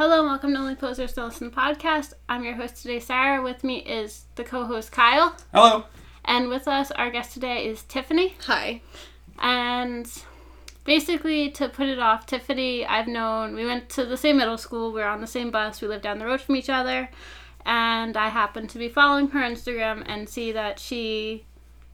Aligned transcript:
Hello, 0.00 0.20
and 0.20 0.28
welcome 0.28 0.54
to 0.54 0.58
Only 0.58 0.76
Posers 0.76 1.12
to 1.12 1.26
Listen 1.26 1.50
podcast. 1.50 2.14
I'm 2.26 2.42
your 2.42 2.54
host 2.54 2.80
today, 2.80 3.00
Sarah. 3.00 3.42
With 3.42 3.62
me 3.62 3.80
is 3.80 4.24
the 4.34 4.44
co-host 4.44 4.90
Kyle, 4.92 5.36
Hello. 5.52 5.84
and 6.24 6.48
with 6.48 6.66
us, 6.66 6.90
our 6.92 7.10
guest 7.10 7.34
today 7.34 7.66
is 7.66 7.82
Tiffany. 7.82 8.34
Hi. 8.46 8.80
And 9.40 10.10
basically, 10.84 11.50
to 11.50 11.68
put 11.68 11.86
it 11.86 11.98
off, 11.98 12.24
Tiffany, 12.24 12.86
I've 12.86 13.08
known. 13.08 13.54
We 13.54 13.66
went 13.66 13.90
to 13.90 14.06
the 14.06 14.16
same 14.16 14.38
middle 14.38 14.56
school. 14.56 14.90
We 14.90 15.02
were 15.02 15.06
on 15.06 15.20
the 15.20 15.26
same 15.26 15.50
bus. 15.50 15.82
We 15.82 15.88
lived 15.88 16.04
down 16.04 16.18
the 16.18 16.24
road 16.24 16.40
from 16.40 16.56
each 16.56 16.70
other, 16.70 17.10
and 17.66 18.16
I 18.16 18.30
happened 18.30 18.70
to 18.70 18.78
be 18.78 18.88
following 18.88 19.28
her 19.28 19.40
Instagram 19.40 20.02
and 20.06 20.30
see 20.30 20.50
that 20.52 20.78
she 20.78 21.44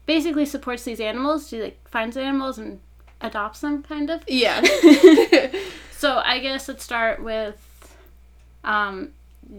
basically 0.05 0.45
supports 0.45 0.83
these 0.83 1.01
animals. 1.01 1.49
She 1.49 1.61
like 1.61 1.85
finds 1.89 2.15
animals 2.15 2.57
and 2.57 2.79
adopts 3.19 3.59
them, 3.59 3.83
kind 3.83 4.09
of. 4.09 4.23
Yeah. 4.29 4.61
So 5.97 6.21
I 6.23 6.37
guess 6.37 6.67
let's 6.67 6.83
start 6.83 7.23
with 7.23 7.66
um, 8.63 9.11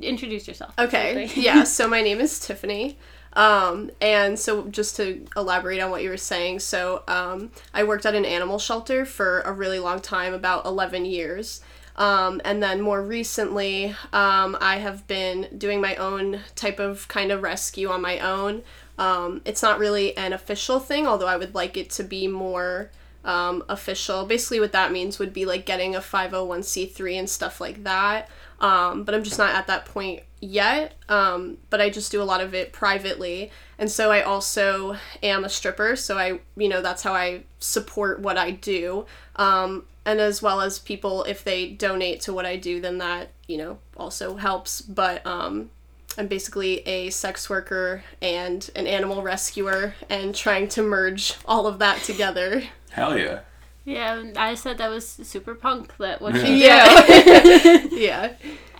introduce 0.03 0.47
yourself. 0.49 0.75
okay. 0.79 1.31
Yeah, 1.35 1.65
so 1.65 1.89
my 1.89 2.03
name 2.03 2.21
is 2.21 2.39
Tiffany. 2.41 2.99
Um, 3.35 3.91
and 4.01 4.39
so 4.39 4.67
just 4.69 4.97
to 4.97 5.25
elaborate 5.37 5.81
on 5.81 5.91
what 5.91 6.03
you 6.03 6.11
were 6.11 6.17
saying, 6.17 6.61
so 6.61 7.05
um, 7.07 7.53
I 7.73 7.85
worked 7.85 8.07
at 8.07 8.15
an 8.15 8.25
animal 8.25 8.59
shelter 8.59 9.05
for 9.05 9.43
a 9.43 9.53
really 9.53 9.79
long 9.79 10.01
time, 10.01 10.35
about 10.35 10.65
11 10.65 11.05
years. 11.05 11.61
Um, 11.97 12.41
and 12.45 12.63
then 12.63 12.81
more 12.81 13.03
recently, 13.03 13.95
um, 14.13 14.57
I 14.61 14.79
have 14.79 15.07
been 15.07 15.49
doing 15.59 15.81
my 15.81 15.97
own 15.97 16.41
type 16.55 16.79
of 16.79 17.07
kind 17.09 17.33
of 17.33 17.43
rescue 17.43 17.91
on 17.91 18.01
my 18.01 18.21
own. 18.21 18.63
Um, 18.99 19.43
it's 19.45 19.63
not 19.63 19.79
really 19.79 20.17
an 20.17 20.33
official 20.33 20.81
thing, 20.81 21.07
although 21.07 21.27
I 21.27 21.37
would 21.37 21.55
like 21.55 21.77
it 21.77 21.91
to 21.91 22.05
be 22.05 22.29
more 22.29 22.91
um, 23.25 23.65
official. 23.69 24.27
Basically, 24.27 24.61
what 24.61 24.73
that 24.73 24.93
means 24.93 25.19
would 25.19 25.33
be 25.33 25.45
like 25.45 25.67
getting 25.67 25.95
a 25.95 26.01
501c3 26.01 27.19
and 27.19 27.29
stuff 27.29 27.61
like 27.61 27.85
that. 27.85 28.29
Um, 28.61 29.05
but 29.05 29.15
I'm 29.15 29.23
just 29.23 29.39
not 29.39 29.55
at 29.55 29.67
that 29.69 29.85
point 29.85 30.23
yet. 30.41 30.95
Um, 31.09 31.59
but 31.71 31.81
I 31.81 31.91
just 31.91 32.11
do 32.13 32.23
a 32.23 32.25
lot 32.25 32.41
of 32.41 32.55
it 32.55 32.73
privately. 32.73 33.51
And 33.79 33.91
so 33.91 34.11
I 34.11 34.23
also 34.23 34.97
am 35.23 35.45
a 35.45 35.49
stripper. 35.49 35.97
So 35.97 36.19
I, 36.19 36.41
you 36.57 36.69
know, 36.69 36.83
that's 36.83 37.03
how 37.03 37.15
I 37.15 37.43
support 37.59 38.21
what 38.21 38.37
I 38.37 38.53
do. 38.53 39.07
Um, 39.37 39.85
and 40.05 40.21
as 40.21 40.41
well 40.41 40.61
as 40.61 40.79
people, 40.79 41.25
if 41.25 41.45
they 41.45 41.69
donate 41.69 42.21
to 42.23 42.33
what 42.33 42.47
I 42.47 42.57
do, 42.57 42.81
then 42.81 42.99
that, 42.99 43.31
you 43.47 43.59
know, 43.59 43.79
also 43.97 44.37
helps. 44.37 44.81
But 44.81 45.25
um, 45.27 45.71
I'm 46.17 46.27
basically 46.27 46.81
a 46.81 47.11
sex 47.11 47.51
worker 47.51 48.03
and 48.23 48.69
an 48.75 48.87
animal 48.87 49.23
rescuer 49.23 49.95
and 50.09 50.35
trying 50.35 50.69
to 50.69 50.83
merge 50.83 51.35
all 51.45 51.67
of 51.67 51.79
that 51.79 52.03
together. 52.03 52.65
Hell 52.91 53.19
yeah. 53.19 53.41
Yeah, 53.89 54.23
I 54.37 54.55
said 54.55 54.79
that 54.79 54.91
was 54.91 55.09
super 55.09 55.55
punk. 55.55 55.97
That 55.99 56.21
what 56.21 56.35
she 56.37 56.65
Yeah. 56.65 57.07
did. 57.07 57.93
Yeah. 57.93 57.99
yeah. 57.99 58.33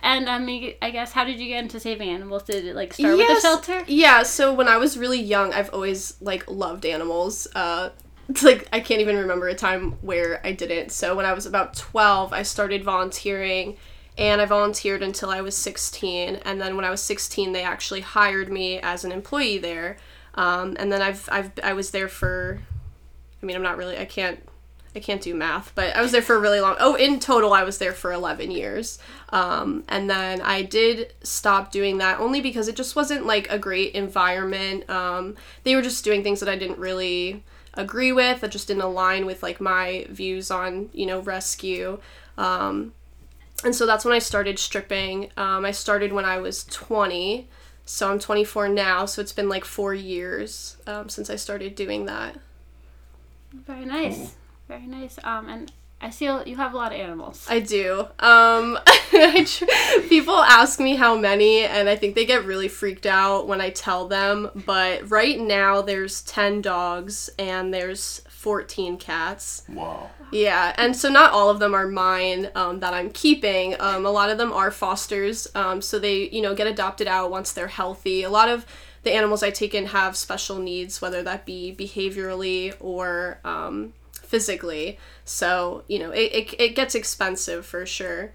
And 0.03 0.29
I 0.29 0.37
mean, 0.39 0.75
I 0.81 0.91
guess 0.91 1.11
how 1.11 1.23
did 1.25 1.39
you 1.39 1.47
get 1.47 1.63
into 1.63 1.79
saving 1.79 2.09
animals? 2.09 2.43
Did 2.43 2.63
it 2.65 2.75
like 2.75 2.93
start 2.93 3.17
with 3.17 3.27
the 3.27 3.33
Yes. 3.33 3.41
shelter? 3.41 3.83
Yeah, 3.87 4.23
so 4.23 4.53
when 4.53 4.67
I 4.67 4.77
was 4.77 4.97
really 4.97 5.19
young, 5.21 5.53
I've 5.53 5.73
always 5.73 6.13
like 6.21 6.49
loved 6.49 6.85
animals. 6.85 7.47
Uh 7.55 7.89
it's 8.29 8.43
like 8.49 8.67
I 8.71 8.79
can't 8.81 9.01
even 9.01 9.17
remember 9.17 9.47
a 9.47 9.55
time 9.55 9.93
where 10.01 10.39
I 10.45 10.51
didn't. 10.51 10.91
So 10.91 11.15
when 11.15 11.25
I 11.25 11.33
was 11.33 11.45
about 11.47 11.75
12, 11.75 12.31
I 12.31 12.43
started 12.43 12.83
volunteering 12.83 13.77
and 14.17 14.39
I 14.41 14.45
volunteered 14.45 15.01
until 15.01 15.29
I 15.31 15.41
was 15.41 15.57
16 15.57 16.35
and 16.45 16.61
then 16.61 16.75
when 16.75 16.85
I 16.85 16.91
was 16.91 17.01
16, 17.01 17.51
they 17.53 17.63
actually 17.63 18.01
hired 18.01 18.51
me 18.51 18.79
as 18.79 19.03
an 19.05 19.11
employee 19.11 19.57
there. 19.57 19.97
Um, 20.35 20.75
and 20.79 20.91
then 20.91 21.01
I've 21.01 21.27
I've 21.31 21.51
I 21.63 21.73
was 21.73 21.89
there 21.91 22.07
for 22.07 22.61
I 23.41 23.45
mean, 23.45 23.55
I'm 23.55 23.63
not 23.63 23.77
really 23.77 23.97
I 23.97 24.05
can't 24.05 24.39
I 24.99 25.01
can't 25.01 25.21
do 25.21 25.33
math, 25.33 25.73
but 25.75 25.95
I 25.95 26.01
was 26.01 26.11
there 26.11 26.21
for 26.21 26.35
a 26.35 26.39
really 26.39 26.59
long. 26.59 26.75
Oh, 26.77 26.95
in 26.95 27.21
total, 27.21 27.53
I 27.53 27.63
was 27.63 27.77
there 27.77 27.93
for 27.93 28.11
11 28.11 28.51
years. 28.51 28.99
Um, 29.29 29.85
and 29.87 30.09
then 30.09 30.41
I 30.41 30.61
did 30.61 31.13
stop 31.23 31.71
doing 31.71 31.99
that 31.99 32.19
only 32.19 32.41
because 32.41 32.67
it 32.67 32.75
just 32.75 32.97
wasn't 32.97 33.25
like 33.25 33.49
a 33.49 33.57
great 33.57 33.93
environment. 33.93 34.89
Um, 34.89 35.37
they 35.63 35.73
were 35.73 35.81
just 35.81 36.03
doing 36.03 36.21
things 36.21 36.41
that 36.41 36.49
I 36.49 36.57
didn't 36.57 36.79
really 36.79 37.45
agree 37.75 38.11
with, 38.11 38.41
that 38.41 38.51
just 38.51 38.67
didn't 38.67 38.83
align 38.83 39.25
with 39.25 39.41
like 39.41 39.61
my 39.61 40.05
views 40.09 40.51
on, 40.51 40.89
you 40.91 41.05
know, 41.05 41.21
rescue. 41.21 42.01
Um, 42.37 42.91
and 43.63 43.73
so 43.73 43.85
that's 43.85 44.03
when 44.03 44.13
I 44.13 44.19
started 44.19 44.59
stripping. 44.59 45.31
Um, 45.37 45.63
I 45.63 45.71
started 45.71 46.11
when 46.11 46.25
I 46.25 46.39
was 46.39 46.65
20. 46.65 47.47
So 47.85 48.11
I'm 48.11 48.19
24 48.19 48.67
now. 48.67 49.05
So 49.05 49.21
it's 49.21 49.31
been 49.31 49.47
like 49.47 49.63
four 49.63 49.93
years 49.93 50.75
um, 50.87 51.07
since 51.07 51.29
I 51.29 51.37
started 51.37 51.75
doing 51.75 52.05
that. 52.05 52.35
Very 53.53 53.85
nice, 53.85 54.35
very 54.69 54.85
nice. 54.85 55.17
Um, 55.23 55.49
and 55.49 55.71
I 55.99 56.11
see 56.11 56.25
you 56.25 56.55
have 56.55 56.73
a 56.73 56.77
lot 56.77 56.93
of 56.93 56.99
animals. 56.99 57.45
I 57.49 57.59
do. 57.59 58.07
Um, 58.19 58.77
people 60.07 60.35
ask 60.35 60.79
me 60.79 60.95
how 60.95 61.17
many, 61.17 61.65
and 61.65 61.89
I 61.89 61.97
think 61.97 62.15
they 62.15 62.25
get 62.25 62.45
really 62.45 62.69
freaked 62.69 63.05
out 63.05 63.47
when 63.47 63.59
I 63.59 63.71
tell 63.71 64.07
them. 64.07 64.49
But 64.65 65.09
right 65.09 65.37
now, 65.37 65.81
there's 65.81 66.21
10 66.21 66.61
dogs 66.61 67.29
and 67.37 67.73
there's 67.73 68.21
14 68.29 68.97
cats. 68.97 69.63
Wow. 69.67 70.09
Yeah, 70.31 70.73
and 70.77 70.95
so 70.95 71.09
not 71.09 71.33
all 71.33 71.49
of 71.49 71.59
them 71.59 71.73
are 71.73 71.87
mine 71.87 72.49
um, 72.55 72.79
that 72.79 72.93
I'm 72.93 73.09
keeping. 73.09 73.75
Um, 73.81 74.05
a 74.05 74.11
lot 74.11 74.29
of 74.29 74.37
them 74.37 74.53
are 74.53 74.69
fosters, 74.69 75.47
um, 75.55 75.81
so 75.81 75.97
they 75.97 76.29
you 76.29 76.43
know 76.43 76.53
get 76.53 76.67
adopted 76.67 77.07
out 77.07 77.31
once 77.31 77.51
they're 77.51 77.67
healthy. 77.67 78.21
A 78.21 78.29
lot 78.29 78.47
of 78.47 78.67
the 79.01 79.11
animals 79.11 79.41
I 79.41 79.49
take 79.49 79.73
in 79.73 79.87
have 79.87 80.15
special 80.15 80.59
needs, 80.59 81.01
whether 81.01 81.23
that 81.23 81.47
be 81.47 81.75
behaviorally 81.75 82.75
or 82.79 83.39
um, 83.43 83.93
physically. 84.29 84.97
So 85.25 85.83
you 85.87 85.99
know 85.99 86.11
it, 86.11 86.31
it, 86.39 86.61
it 86.61 86.75
gets 86.75 86.93
expensive 86.95 87.65
for 87.65 87.85
sure. 87.85 88.31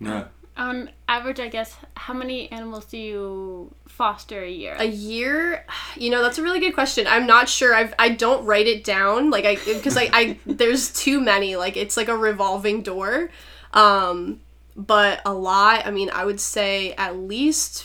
Yeah. 0.00 0.24
On 0.58 0.88
average, 1.06 1.38
I 1.38 1.48
guess, 1.48 1.76
how 1.96 2.14
many 2.14 2.50
animals 2.50 2.86
do 2.86 2.96
you 2.96 3.74
foster 3.86 4.42
a 4.42 4.50
year? 4.50 4.74
A 4.78 4.86
year, 4.86 5.66
you 5.96 6.08
know, 6.08 6.22
that's 6.22 6.38
a 6.38 6.42
really 6.42 6.60
good 6.60 6.72
question. 6.72 7.06
I'm 7.06 7.26
not 7.26 7.46
sure. 7.46 7.74
I've 7.74 7.92
I 7.98 8.08
don't 8.08 8.46
write 8.46 8.66
it 8.66 8.82
down 8.82 9.28
like 9.28 9.44
I 9.44 9.56
because 9.56 9.98
I, 9.98 10.08
I 10.14 10.38
there's 10.46 10.90
too 10.94 11.20
many. 11.20 11.56
Like 11.56 11.76
it's 11.76 11.96
like 11.98 12.08
a 12.08 12.16
revolving 12.16 12.80
door. 12.82 13.30
Um, 13.74 14.40
but 14.74 15.20
a 15.26 15.34
lot. 15.34 15.86
I 15.86 15.90
mean, 15.90 16.08
I 16.10 16.24
would 16.24 16.40
say 16.40 16.94
at 16.94 17.18
least. 17.18 17.84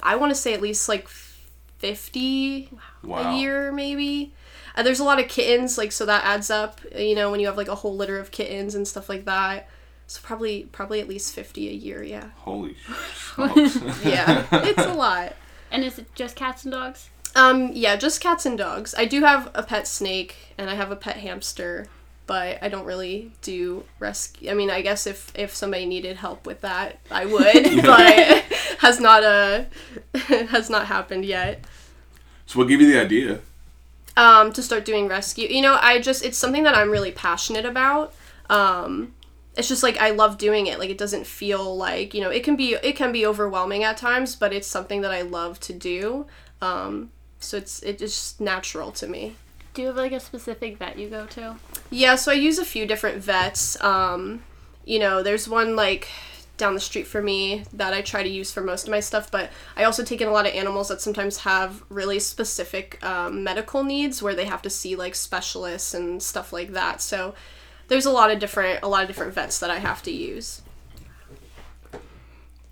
I 0.00 0.14
want 0.16 0.30
to 0.30 0.36
say 0.36 0.54
at 0.54 0.60
least 0.62 0.88
like 0.88 1.08
fifty 1.78 2.70
Wow. 3.02 3.32
a 3.32 3.36
year, 3.36 3.72
maybe. 3.72 4.32
Uh, 4.76 4.82
there's 4.82 5.00
a 5.00 5.04
lot 5.04 5.20
of 5.20 5.28
kittens, 5.28 5.78
like 5.78 5.92
so 5.92 6.04
that 6.06 6.24
adds 6.24 6.50
up. 6.50 6.80
You 6.96 7.14
know, 7.14 7.30
when 7.30 7.40
you 7.40 7.46
have 7.46 7.56
like 7.56 7.68
a 7.68 7.74
whole 7.76 7.94
litter 7.96 8.18
of 8.18 8.30
kittens 8.30 8.74
and 8.74 8.86
stuff 8.88 9.08
like 9.08 9.24
that. 9.26 9.68
So 10.06 10.20
probably 10.22 10.64
probably 10.72 11.00
at 11.00 11.08
least 11.08 11.34
fifty 11.34 11.68
a 11.68 11.72
year. 11.72 12.02
Yeah. 12.02 12.30
Holy. 12.38 12.76
Yeah, 14.04 14.46
it's 14.52 14.82
a 14.82 14.92
lot. 14.94 15.34
and 15.70 15.82
is 15.84 15.98
it 15.98 16.14
just 16.14 16.36
cats 16.36 16.64
and 16.64 16.72
dogs? 16.72 17.08
Um, 17.36 17.70
yeah, 17.72 17.96
just 17.96 18.20
cats 18.20 18.46
and 18.46 18.56
dogs. 18.58 18.94
I 18.96 19.06
do 19.06 19.22
have 19.22 19.50
a 19.54 19.62
pet 19.62 19.88
snake 19.88 20.54
and 20.58 20.70
I 20.70 20.74
have 20.74 20.90
a 20.92 20.96
pet 20.96 21.16
hamster, 21.16 21.86
but 22.26 22.58
I 22.62 22.68
don't 22.68 22.84
really 22.84 23.32
do 23.42 23.84
rescue. 23.98 24.50
I 24.50 24.54
mean, 24.54 24.70
I 24.70 24.82
guess 24.82 25.06
if 25.06 25.32
if 25.34 25.54
somebody 25.54 25.86
needed 25.86 26.16
help 26.16 26.46
with 26.46 26.60
that, 26.60 26.98
I 27.10 27.24
would, 27.26 27.82
but 27.82 28.44
has 28.78 29.00
not 29.00 29.24
uh 29.24 29.64
has 30.48 30.68
not 30.70 30.86
happened 30.86 31.24
yet. 31.24 31.64
so 32.46 32.58
what 32.58 32.68
gave 32.68 32.80
you 32.80 32.92
the 32.92 33.00
idea? 33.00 33.40
Um, 34.16 34.52
to 34.52 34.62
start 34.62 34.84
doing 34.84 35.08
rescue. 35.08 35.48
You 35.48 35.60
know, 35.62 35.76
I 35.80 36.00
just 36.00 36.24
it's 36.24 36.38
something 36.38 36.62
that 36.62 36.76
I'm 36.76 36.90
really 36.90 37.10
passionate 37.10 37.64
about. 37.66 38.14
Um, 38.48 39.12
it's 39.56 39.68
just 39.68 39.82
like 39.82 39.98
I 39.98 40.10
love 40.10 40.38
doing 40.38 40.66
it. 40.66 40.78
Like 40.78 40.90
it 40.90 40.98
doesn't 40.98 41.26
feel 41.26 41.76
like, 41.76 42.14
you 42.14 42.20
know, 42.20 42.30
it 42.30 42.44
can 42.44 42.56
be 42.56 42.74
it 42.74 42.96
can 42.96 43.12
be 43.12 43.26
overwhelming 43.26 43.84
at 43.84 43.96
times, 43.96 44.36
but 44.36 44.52
it's 44.52 44.66
something 44.66 45.00
that 45.02 45.10
I 45.10 45.22
love 45.22 45.60
to 45.60 45.72
do. 45.72 46.26
Um, 46.60 47.10
so 47.38 47.56
it's 47.56 47.82
it's 47.82 48.00
just 48.00 48.40
natural 48.40 48.90
to 48.92 49.06
me. 49.06 49.36
Do 49.74 49.82
you 49.82 49.88
have 49.88 49.96
like 49.96 50.12
a 50.12 50.20
specific 50.20 50.78
vet 50.78 50.98
you 50.98 51.08
go 51.08 51.26
to? 51.26 51.56
Yeah, 51.90 52.14
so 52.14 52.30
I 52.32 52.34
use 52.34 52.58
a 52.58 52.64
few 52.64 52.86
different 52.86 53.18
vets. 53.18 53.80
Um, 53.82 54.42
you 54.84 54.98
know, 54.98 55.22
there's 55.22 55.48
one 55.48 55.76
like 55.76 56.08
down 56.56 56.74
the 56.74 56.80
street 56.80 57.06
for 57.06 57.20
me 57.20 57.64
that 57.72 57.92
I 57.92 58.00
try 58.00 58.22
to 58.22 58.28
use 58.28 58.52
for 58.52 58.60
most 58.60 58.84
of 58.84 58.90
my 58.90 59.00
stuff, 59.00 59.30
but 59.30 59.50
I 59.76 59.84
also 59.84 60.04
take 60.04 60.20
in 60.20 60.28
a 60.28 60.32
lot 60.32 60.46
of 60.46 60.54
animals 60.54 60.88
that 60.88 61.00
sometimes 61.00 61.38
have 61.38 61.82
really 61.88 62.18
specific 62.18 63.04
um, 63.04 63.42
medical 63.42 63.82
needs 63.82 64.22
where 64.22 64.34
they 64.34 64.44
have 64.44 64.62
to 64.62 64.70
see 64.70 64.94
like 64.96 65.14
specialists 65.14 65.94
and 65.94 66.22
stuff 66.22 66.52
like 66.52 66.72
that. 66.72 67.00
So 67.00 67.34
there's 67.88 68.06
a 68.06 68.10
lot 68.10 68.30
of 68.30 68.38
different 68.38 68.80
a 68.82 68.88
lot 68.88 69.02
of 69.02 69.08
different 69.08 69.34
vets 69.34 69.58
that 69.58 69.70
I 69.70 69.78
have 69.78 70.02
to 70.04 70.10
use. 70.10 70.62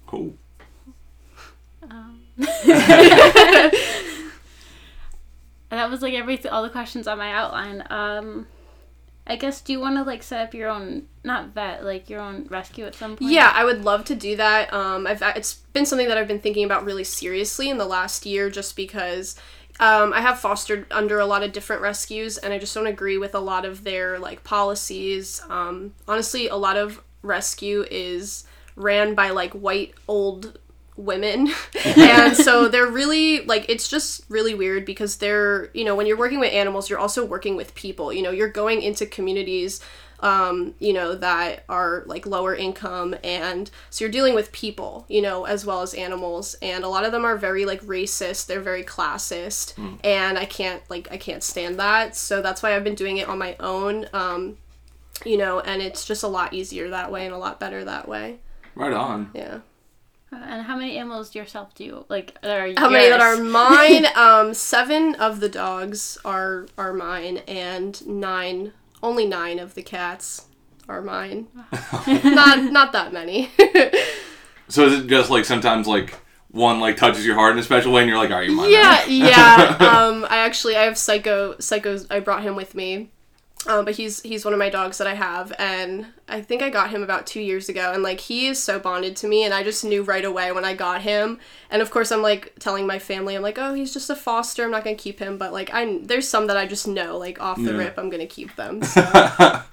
Cool. 0.06 0.34
And 5.72 5.78
that 5.78 5.90
was 5.90 6.02
like 6.02 6.12
every 6.12 6.46
all 6.48 6.62
the 6.62 6.68
questions 6.68 7.08
on 7.08 7.16
my 7.16 7.32
outline. 7.32 7.82
Um, 7.88 8.46
I 9.32 9.36
guess 9.36 9.62
do 9.62 9.72
you 9.72 9.80
want 9.80 9.96
to 9.96 10.02
like 10.02 10.22
set 10.22 10.46
up 10.46 10.52
your 10.52 10.68
own 10.68 11.06
not 11.24 11.54
vet 11.54 11.84
like 11.84 12.10
your 12.10 12.20
own 12.20 12.46
rescue 12.50 12.84
at 12.84 12.94
some 12.94 13.16
point? 13.16 13.32
Yeah, 13.32 13.50
I 13.54 13.64
would 13.64 13.82
love 13.82 14.04
to 14.04 14.14
do 14.14 14.36
that. 14.36 14.70
Um, 14.74 15.06
I've 15.06 15.22
it's 15.22 15.54
been 15.72 15.86
something 15.86 16.06
that 16.08 16.18
I've 16.18 16.28
been 16.28 16.38
thinking 16.38 16.64
about 16.64 16.84
really 16.84 17.02
seriously 17.02 17.70
in 17.70 17.78
the 17.78 17.86
last 17.86 18.26
year, 18.26 18.50
just 18.50 18.76
because 18.76 19.36
um, 19.80 20.12
I 20.12 20.20
have 20.20 20.38
fostered 20.38 20.84
under 20.90 21.18
a 21.18 21.24
lot 21.24 21.42
of 21.42 21.52
different 21.52 21.80
rescues, 21.80 22.36
and 22.36 22.52
I 22.52 22.58
just 22.58 22.74
don't 22.74 22.86
agree 22.86 23.16
with 23.16 23.34
a 23.34 23.40
lot 23.40 23.64
of 23.64 23.84
their 23.84 24.18
like 24.18 24.44
policies. 24.44 25.40
Um, 25.48 25.94
honestly, 26.06 26.48
a 26.48 26.56
lot 26.56 26.76
of 26.76 27.02
rescue 27.22 27.86
is 27.90 28.44
ran 28.76 29.14
by 29.14 29.30
like 29.30 29.52
white 29.52 29.94
old 30.08 30.58
women. 31.04 31.48
And 32.12 32.36
so 32.36 32.68
they're 32.68 32.86
really 32.86 33.44
like 33.44 33.66
it's 33.68 33.88
just 33.88 34.24
really 34.28 34.54
weird 34.54 34.84
because 34.84 35.16
they're 35.16 35.70
you 35.74 35.84
know 35.84 35.94
when 35.94 36.06
you're 36.06 36.16
working 36.16 36.40
with 36.40 36.52
animals 36.52 36.88
you're 36.88 36.98
also 36.98 37.24
working 37.24 37.56
with 37.56 37.74
people. 37.74 38.12
You 38.12 38.22
know 38.22 38.30
you're 38.30 38.48
going 38.48 38.82
into 38.82 39.06
communities 39.06 39.80
um, 40.20 40.74
you 40.78 40.92
know 40.92 41.14
that 41.16 41.64
are 41.68 42.04
like 42.06 42.26
lower 42.26 42.54
income 42.54 43.14
and 43.24 43.70
so 43.90 44.04
you're 44.04 44.12
dealing 44.12 44.34
with 44.34 44.52
people 44.52 45.04
you 45.08 45.20
know 45.20 45.44
as 45.44 45.66
well 45.66 45.82
as 45.82 45.94
animals. 45.94 46.54
And 46.62 46.84
a 46.84 46.88
lot 46.88 47.04
of 47.04 47.12
them 47.12 47.24
are 47.24 47.36
very 47.36 47.64
like 47.64 47.82
racist. 47.82 48.46
They're 48.46 48.60
very 48.60 48.84
classist. 48.84 49.74
And 50.04 50.38
i 50.38 50.44
can't 50.44 50.82
like 50.88 51.08
i 51.10 51.16
can't 51.16 51.42
stand 51.42 51.78
that. 51.78 52.16
So 52.16 52.40
that's 52.40 52.62
why 52.62 52.76
i've 52.76 52.84
been 52.84 52.94
doing 52.94 53.16
it 53.16 53.28
on 53.28 53.38
my 53.38 53.56
own 53.58 54.06
um, 54.12 54.56
you 55.24 55.36
know 55.36 55.60
and 55.60 55.82
it's 55.82 56.04
just 56.04 56.22
a 56.22 56.28
lot 56.28 56.52
easier 56.52 56.90
that 56.90 57.10
way 57.10 57.26
and 57.26 57.34
a 57.34 57.38
lot 57.38 57.58
better 57.58 57.84
that 57.84 58.08
way. 58.08 58.38
Right 58.74 58.92
on. 58.92 59.30
yeah 59.34 59.58
And 60.32 60.62
how 60.62 60.76
many 60.76 60.96
animals 60.96 61.30
do 61.30 61.38
yourself 61.38 61.74
do 61.74 61.84
you 61.84 62.04
like? 62.08 62.40
That 62.42 62.58
are 62.58 62.72
how 62.80 62.88
many 62.88 63.08
that 63.10 63.20
are 63.20 63.36
mine? 63.42 64.06
Um 64.16 64.54
seven 64.54 65.14
of 65.16 65.40
the 65.40 65.48
dogs 65.48 66.18
are 66.24 66.66
are 66.78 66.92
mine 66.92 67.38
and 67.46 68.04
nine 68.06 68.72
only 69.02 69.26
nine 69.26 69.58
of 69.58 69.74
the 69.74 69.82
cats 69.82 70.46
are 70.88 71.02
mine. 71.02 71.48
Not 72.06 72.72
not 72.72 72.92
that 72.92 73.12
many. 73.12 73.50
So 74.68 74.86
is 74.86 75.00
it 75.00 75.06
just 75.06 75.28
like 75.30 75.44
sometimes 75.44 75.86
like 75.86 76.18
one 76.50 76.80
like 76.80 76.96
touches 76.96 77.24
your 77.26 77.34
heart 77.34 77.52
in 77.52 77.58
a 77.58 77.62
special 77.62 77.92
way 77.92 78.02
and 78.02 78.08
you're 78.08 78.18
like, 78.18 78.30
"Are 78.30 78.42
you're 78.42 78.54
mine. 78.54 78.70
yeah 78.70 79.04
yeah. 79.06 79.76
Um 79.80 80.26
i 80.30 80.38
actually 80.38 80.76
i 80.76 80.82
have 80.84 80.96
psycho 80.98 81.54
psychos 81.54 82.06
i 82.10 82.20
brought 82.20 82.42
him 82.42 82.56
with 82.56 82.74
me 82.74 83.10
um, 83.66 83.84
but 83.84 83.94
he's 83.94 84.20
he's 84.22 84.44
one 84.44 84.52
of 84.54 84.58
my 84.58 84.68
dogs 84.68 84.98
that 84.98 85.06
I 85.06 85.14
have, 85.14 85.52
and 85.58 86.06
I 86.28 86.40
think 86.40 86.62
I 86.62 86.70
got 86.70 86.90
him 86.90 87.02
about 87.02 87.26
two 87.26 87.40
years 87.40 87.68
ago, 87.68 87.92
and 87.92 88.02
like 88.02 88.20
he 88.20 88.46
is 88.48 88.62
so 88.62 88.78
bonded 88.78 89.16
to 89.16 89.26
me, 89.28 89.44
and 89.44 89.54
I 89.54 89.62
just 89.62 89.84
knew 89.84 90.02
right 90.02 90.24
away 90.24 90.52
when 90.52 90.64
I 90.64 90.74
got 90.74 91.02
him, 91.02 91.38
and 91.70 91.80
of 91.82 91.90
course 91.90 92.10
I'm 92.10 92.22
like 92.22 92.54
telling 92.58 92.86
my 92.86 92.98
family, 92.98 93.34
I'm 93.34 93.42
like, 93.42 93.58
oh, 93.58 93.74
he's 93.74 93.92
just 93.92 94.10
a 94.10 94.16
foster, 94.16 94.64
I'm 94.64 94.70
not 94.70 94.84
gonna 94.84 94.96
keep 94.96 95.18
him, 95.18 95.38
but 95.38 95.52
like 95.52 95.70
I 95.72 95.98
there's 96.02 96.28
some 96.28 96.46
that 96.48 96.56
I 96.56 96.66
just 96.66 96.86
know, 96.88 97.18
like 97.18 97.40
off 97.40 97.56
the 97.56 97.72
Yeah. 97.72 97.78
rip, 97.78 97.98
I'm 97.98 98.10
gonna 98.10 98.26
keep 98.26 98.54
them. 98.56 98.80
So. 98.92 99.02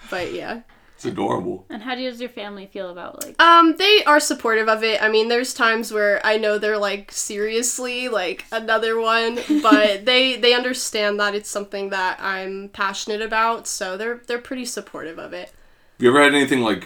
but 0.10 0.34
yeah, 0.34 0.62
It's 1.00 1.06
adorable. 1.06 1.66
And 1.70 1.82
how 1.82 1.96
does 1.96 2.20
your 2.20 2.28
family 2.30 2.66
feel 2.66 2.90
about 2.90 3.24
like? 3.24 3.42
um, 3.42 3.78
they 3.78 4.04
are 4.04 4.20
supportive 4.20 4.68
of 4.68 4.84
it. 4.84 5.02
I 5.02 5.08
mean, 5.08 5.30
there's 5.30 5.54
times 5.54 5.94
where 5.94 6.20
I 6.26 6.36
know 6.36 6.58
they're 6.58 6.78
like 6.78 7.14
seriously 7.14 8.10
like 8.10 8.44
another 8.52 9.00
one, 9.00 9.36
but 9.62 10.04
they 10.06 10.36
they 10.36 10.54
understand 10.54 11.18
that 11.22 11.36
it's 11.36 11.50
something 11.50 11.92
that 11.92 12.20
I'm 12.22 12.68
passionate 12.74 13.22
about, 13.22 13.66
so 13.66 13.96
they're 13.96 14.20
they're 14.28 14.40
pretty 14.42 14.66
supportive 14.66 15.18
of 15.18 15.32
it. 15.32 15.48
Have 15.48 16.00
you 16.00 16.10
ever 16.10 16.22
had 16.22 16.36
anything 16.36 16.60
like 16.64 16.86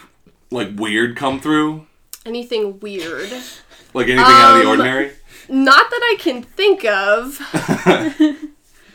like 0.52 0.70
weird 0.76 1.16
come 1.18 1.40
through? 1.40 1.88
Anything 2.24 2.80
weird? 2.82 3.32
Like 3.96 4.06
anything 4.10 4.20
out 4.20 4.58
of 4.58 4.58
the 4.58 4.62
Um, 4.66 4.68
ordinary? 4.80 5.12
Not 5.50 5.90
that 5.90 6.02
I 6.04 6.18
can 6.20 6.44
think 6.44 6.86
of. 6.86 7.40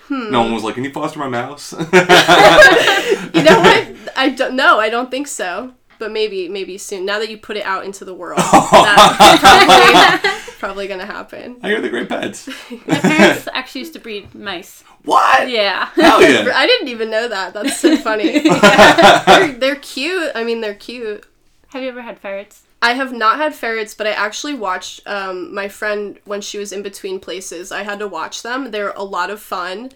No 0.11 0.41
one 0.41 0.55
was 0.55 0.63
like, 0.65 0.75
"Can 0.75 0.85
you 0.85 0.91
foster 0.91 1.19
my 1.19 1.29
mouse?" 1.29 1.73
You 1.73 3.43
know 3.43 3.61
what? 3.61 3.89
I 4.19 4.31
don't 4.31 4.55
know. 4.55 4.81
I 4.81 4.91
don't 4.91 5.11
think 5.11 5.29
so. 5.29 5.75
But 5.99 6.13
maybe 6.13 6.49
maybe 6.49 6.79
soon. 6.79 7.05
Now 7.05 7.19
that 7.19 7.29
you 7.29 7.39
put 7.39 7.57
it 7.57 7.65
out 7.65 7.85
into 7.85 8.05
the 8.05 8.15
world, 8.15 8.39
that's 8.71 9.41
probably, 9.41 10.31
probably 10.59 10.87
gonna 10.87 11.07
happen. 11.07 11.57
I 11.61 11.69
hear 11.69 11.81
the 11.81 11.89
great 11.89 12.09
pets. 12.09 12.49
My 12.87 13.01
parents 13.01 13.49
actually 13.53 13.81
used 13.81 13.95
to 13.95 13.99
breed 13.99 14.33
mice. 14.33 14.85
What? 15.05 15.49
Yeah. 15.49 15.87
Hell 15.95 16.23
yeah! 16.23 16.53
I 16.55 16.67
didn't 16.69 16.89
even 16.89 17.11
know 17.11 17.27
that. 17.27 17.53
That's 17.53 17.81
so 17.81 17.97
funny. 17.97 18.39
they're, 19.27 19.53
they're 19.55 19.77
cute. 19.77 20.31
I 20.37 20.45
mean, 20.45 20.61
they're 20.61 20.75
cute. 20.75 21.27
Have 21.69 21.83
you 21.83 21.89
ever 21.89 22.03
had 22.03 22.21
ferrets? 22.21 22.63
I 22.81 22.93
have 22.93 23.13
not 23.13 23.39
had 23.39 23.55
ferrets, 23.55 23.93
but 23.93 24.07
I 24.07 24.13
actually 24.13 24.55
watched 24.55 25.05
um, 25.05 25.53
my 25.53 25.67
friend 25.67 26.21
when 26.25 26.41
she 26.41 26.59
was 26.59 26.73
in 26.73 26.83
between 26.83 27.19
places. 27.19 27.73
I 27.73 27.83
had 27.83 27.99
to 27.99 28.07
watch 28.07 28.45
them. 28.45 28.71
They're 28.71 28.91
a 28.91 29.03
lot 29.03 29.31
of 29.31 29.41
fun. 29.41 29.91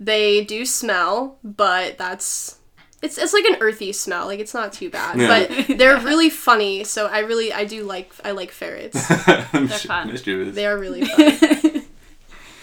They 0.00 0.44
do 0.44 0.64
smell, 0.64 1.38
but 1.44 1.96
that's 1.96 2.58
it's 3.04 3.18
it's 3.18 3.32
like 3.32 3.44
an 3.44 3.56
earthy 3.60 3.92
smell. 3.92 4.26
Like 4.26 4.40
it's 4.40 4.54
not 4.54 4.72
too 4.72 4.90
bad, 4.90 5.18
Yeah. 5.20 5.46
but 5.46 5.78
they're 5.78 5.98
really 6.00 6.30
funny. 6.30 6.84
So 6.84 7.06
I 7.06 7.20
really 7.20 7.52
I 7.52 7.64
do 7.64 7.84
like 7.84 8.12
I 8.24 8.30
like 8.32 8.50
ferrets. 8.50 9.06
They're 9.26 9.68
fun. 9.68 10.08
Mischievous. 10.10 10.54
They 10.54 10.66
are 10.66 10.78
really 10.78 11.04
fun. 11.06 11.82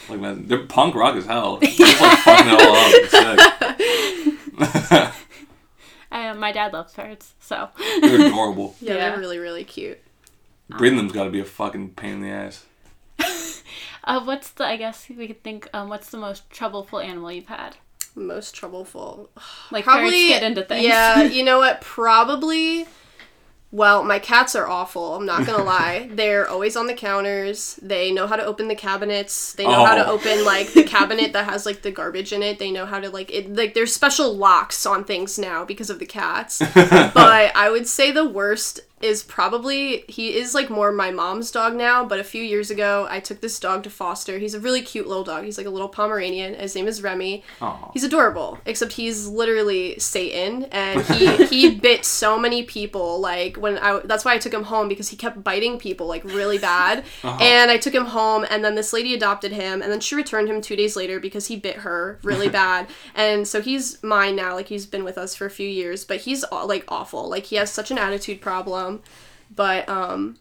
Like 0.10 0.20
man, 0.20 0.48
they're 0.48 0.66
punk 0.66 0.96
rock 0.96 1.16
as 1.16 1.26
hell. 1.26 1.58
They're 1.58 1.70
just 1.70 2.02
like 2.02 2.18
fucking 2.20 2.54
it 2.54 2.62
all 2.62 2.76
up. 2.76 2.92
Sick. 4.60 5.14
I, 6.14 6.28
uh, 6.28 6.34
my 6.36 6.52
dad 6.52 6.74
loves 6.74 6.94
ferrets, 6.94 7.34
so. 7.40 7.70
they're 8.02 8.28
adorable. 8.28 8.76
Yeah, 8.82 8.96
Yeah. 8.96 9.10
they're 9.12 9.20
really 9.20 9.38
really 9.40 9.64
cute. 9.64 10.00
Breeding 10.70 10.98
them's 10.98 11.12
got 11.14 11.24
to 11.26 11.30
be 11.30 11.40
a 11.40 11.46
fucking 11.46 11.92
pain 11.92 12.16
in 12.16 12.22
the 12.22 12.30
ass. 12.30 12.66
Uh, 14.04 14.22
what's 14.24 14.50
the? 14.52 14.66
I 14.66 14.78
guess 14.78 15.08
we 15.10 15.28
could 15.28 15.44
think. 15.44 15.70
Um, 15.74 15.88
what's 15.90 16.10
the 16.10 16.18
most 16.18 16.50
troubleful 16.50 17.04
animal 17.04 17.32
you've 17.32 17.48
had? 17.48 17.78
Most 18.16 18.56
troubleful. 18.56 19.30
Like 19.72 19.86
Probably 19.86 20.28
get 20.30 20.44
into 20.44 20.64
things. 20.64 20.86
Yeah, 20.86 21.24
you 21.38 21.44
know 21.44 21.60
what? 21.60 21.82
Probably. 21.82 22.86
Well, 23.74 24.04
my 24.04 24.20
cats 24.20 24.54
are 24.54 24.68
awful. 24.68 25.16
I'm 25.16 25.26
not 25.26 25.46
gonna 25.46 25.64
lie. 25.76 26.10
They're 26.12 26.46
always 26.50 26.76
on 26.76 26.88
the 26.88 26.94
counters. 26.94 27.80
They 27.82 28.12
know 28.12 28.28
how 28.28 28.36
to 28.36 28.44
open 28.44 28.68
the 28.68 28.76
cabinets. 28.76 29.54
They 29.54 29.64
know 29.66 29.86
how 29.86 29.96
to 29.96 30.06
Oh. 30.06 30.12
open 30.16 30.44
like 30.44 30.74
the 30.74 30.84
cabinet 30.84 31.32
that 31.32 31.46
has 31.46 31.66
like 31.66 31.82
the 31.82 31.92
garbage 31.92 32.34
in 32.34 32.44
it. 32.44 32.60
They 32.60 32.70
know 32.70 32.86
how 32.86 33.00
to 33.00 33.10
like 33.10 33.32
it. 33.32 33.56
Like 33.56 33.74
there's 33.74 33.94
special 33.94 34.36
locks 34.36 34.86
on 34.86 35.06
things 35.06 35.40
now 35.40 35.64
because 35.64 35.90
of 35.90 36.00
the 36.00 36.06
cats. 36.06 36.60
but 36.74 37.56
I 37.56 37.70
would 37.72 37.88
say 37.88 38.12
the 38.12 38.28
worst 38.28 38.82
is 39.02 39.24
probably 39.24 40.04
he 40.08 40.36
is 40.36 40.54
like 40.54 40.70
more 40.70 40.92
my 40.92 41.12
mom's 41.12 41.52
dog 41.52 41.76
now. 41.76 42.06
But 42.06 42.20
a 42.20 42.24
few 42.24 42.44
years 42.44 42.70
ago, 42.70 43.08
I 43.10 43.20
took 43.20 43.42
this 43.42 43.60
dog 43.60 43.84
to 43.84 43.90
foster. 43.90 44.38
He's 44.38 44.54
a 44.54 44.60
really 44.60 44.82
cute 44.82 45.08
little 45.08 45.24
dog. 45.24 45.44
He's 45.44 45.58
like 45.58 45.68
a 45.68 45.72
little 45.72 45.90
Pomeranian. 45.90 46.56
His 46.56 46.76
name 46.76 46.88
is 46.88 47.02
Remy. 47.02 47.44
Aw. 47.62 47.92
He's 47.94 48.04
adorable, 48.04 48.60
except 48.66 48.94
he's 48.94 49.28
literally 49.28 50.00
Satan, 50.00 50.66
and 50.66 51.02
he 51.06 51.46
he 51.46 51.76
bit 51.76 52.06
so 52.06 52.38
many 52.38 52.64
people. 52.64 53.20
Like 53.20 53.58
when 53.58 53.78
I 53.78 54.00
that's 54.00 54.26
why 54.26 54.34
I 54.34 54.38
took 54.38 54.54
him 54.54 54.64
home 54.64 54.88
because 54.88 55.10
he 55.10 55.18
kept 55.18 55.44
biting 55.44 55.80
people 55.80 56.08
like 56.08 56.24
really 56.24 56.58
bad. 56.58 57.04
Uh-huh. 57.24 57.38
And 57.44 57.70
I 57.70 57.78
took 57.78 57.94
him 57.94 58.06
home, 58.06 58.46
and 58.50 58.64
then 58.66 58.74
this 58.76 58.94
lady 58.94 59.14
adopted 59.14 59.52
him, 59.52 59.82
and 59.82 59.92
then 59.92 60.00
she 60.00 60.16
returned 60.16 60.50
him 60.50 60.60
two 60.60 60.76
days 60.76 60.96
later 60.96 61.20
because 61.20 61.48
he 61.48 61.56
bit 61.56 61.78
her 61.78 62.20
really 62.24 62.50
bad. 62.62 62.88
And 63.14 63.48
so 63.48 63.62
he's 63.62 64.02
mine 64.02 64.36
now. 64.36 64.56
Like 64.56 64.68
he's 64.68 64.86
been 64.86 65.04
with 65.04 65.18
us 65.18 65.36
for 65.36 65.46
a 65.46 65.52
few 65.52 65.68
years, 65.68 66.04
but 66.04 66.22
he's 66.22 66.44
like 66.52 66.84
awful. 66.88 67.30
Like 67.30 67.46
he 67.46 67.58
has 67.58 67.72
such 67.72 67.92
an 67.92 67.98
attitude 67.98 68.42
problem. 68.42 68.91
But 69.56 69.88
um, 69.88 70.38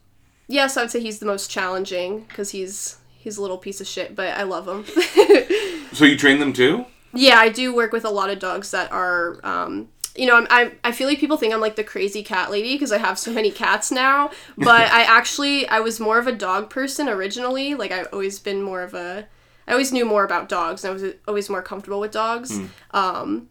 yes, 0.49 0.77
I 0.77 0.83
would 0.83 0.91
say 0.91 1.01
he's 1.01 1.19
the 1.19 1.27
most 1.27 1.51
challenging 1.51 2.21
because 2.29 2.51
he's 2.51 2.99
he's 3.19 3.37
a 3.37 3.43
little 3.43 3.59
piece 3.59 3.81
of 3.81 3.87
shit, 3.87 4.17
but 4.17 4.29
I 4.29 4.43
love 4.43 4.67
him. 4.67 4.85
So 5.93 6.05
you 6.05 6.17
train 6.17 6.39
them 6.39 6.53
too? 6.53 6.87
Yeah, 7.13 7.37
I 7.39 7.49
do 7.49 7.75
work 7.75 7.93
with 7.93 8.05
a 8.05 8.11
lot 8.11 8.31
of 8.31 8.39
dogs 8.39 8.71
that 8.71 8.93
are, 8.93 9.41
um, 9.45 9.89
you 10.15 10.27
know, 10.27 10.37
I'm, 10.37 10.47
I'm, 10.51 10.79
I 10.85 10.93
feel 10.93 11.09
like 11.09 11.19
people 11.19 11.37
think 11.37 11.53
I'm 11.53 11.61
like 11.61 11.77
the 11.77 11.85
crazy 11.85 12.23
cat 12.23 12.51
lady 12.51 12.75
because 12.75 12.93
I 12.93 12.99
have 12.99 13.19
so 13.19 13.33
many 13.33 13.51
cats 13.51 13.91
now. 13.91 14.31
But 14.57 14.81
I 14.93 15.03
actually, 15.03 15.67
I 15.69 15.81
was 15.81 15.99
more 15.99 16.19
of 16.19 16.27
a 16.27 16.33
dog 16.33 16.71
person 16.71 17.09
originally. 17.09 17.75
Like 17.75 17.91
I've 17.91 18.09
always 18.13 18.39
been 18.39 18.63
more 18.63 18.83
of 18.83 18.95
a, 18.95 19.27
I 19.67 19.73
always 19.73 19.93
knew 19.93 20.05
more 20.05 20.25
about 20.25 20.49
dogs 20.49 20.85
and 20.85 20.91
I 20.91 20.95
was 20.95 21.15
always 21.27 21.51
more 21.51 21.63
comfortable 21.63 22.01
with 22.01 22.13
dogs. 22.13 22.59
Um, 22.93 23.49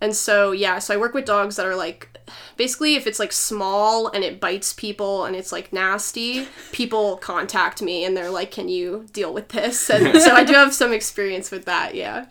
and 0.00 0.16
so 0.16 0.52
yeah, 0.52 0.78
so 0.78 0.94
I 0.94 0.96
work 0.96 1.14
with 1.14 1.26
dogs 1.26 1.56
that 1.56 1.66
are 1.66 1.76
like, 1.76 2.13
basically 2.56 2.94
if 2.94 3.06
it's 3.06 3.18
like 3.18 3.32
small 3.32 4.08
and 4.08 4.24
it 4.24 4.40
bites 4.40 4.72
people 4.72 5.24
and 5.24 5.36
it's 5.36 5.52
like 5.52 5.72
nasty, 5.72 6.46
people 6.72 7.16
contact 7.18 7.82
me 7.82 8.04
and 8.04 8.16
they're 8.16 8.30
like, 8.30 8.50
can 8.50 8.68
you 8.68 9.06
deal 9.12 9.32
with 9.32 9.48
this? 9.48 9.90
And 9.94 10.20
so 10.20 10.34
I 10.34 10.44
do 10.44 10.54
have 10.54 10.74
some 10.74 10.92
experience 10.92 11.50
with 11.50 11.64
that. 11.66 11.94
Yeah. 11.94 12.26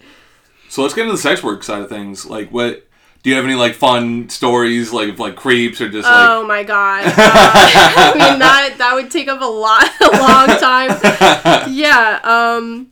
So 0.70 0.82
let's 0.82 0.94
get 0.94 1.04
into 1.04 1.14
the 1.14 1.22
sex 1.22 1.44
work 1.44 1.64
side 1.64 1.82
of 1.82 1.90
things. 1.90 2.26
Like, 2.26 2.50
what 2.50 2.88
do 3.24 3.30
you 3.30 3.36
have 3.38 3.46
any 3.46 3.56
like 3.56 3.74
fun 3.74 4.28
stories, 4.30 4.92
like 4.92 5.10
of 5.10 5.20
like 5.20 5.36
creeps 5.36 5.80
or 5.80 5.90
just 5.90 6.06
like? 6.06 6.30
Oh 6.30 6.46
my 6.46 6.64
god! 6.64 7.06
Uh, 7.06 7.14
I 7.16 8.14
mean 8.16 8.40
that 8.40 8.76
that 8.80 8.94
would 8.96 9.10
take 9.10 9.30
up 9.30 9.42
a 9.42 9.46
lot, 9.46 9.90
a 10.02 10.12
long 10.20 10.60
time. 10.60 11.72
Yeah. 11.72 12.20
Um. 12.24 12.90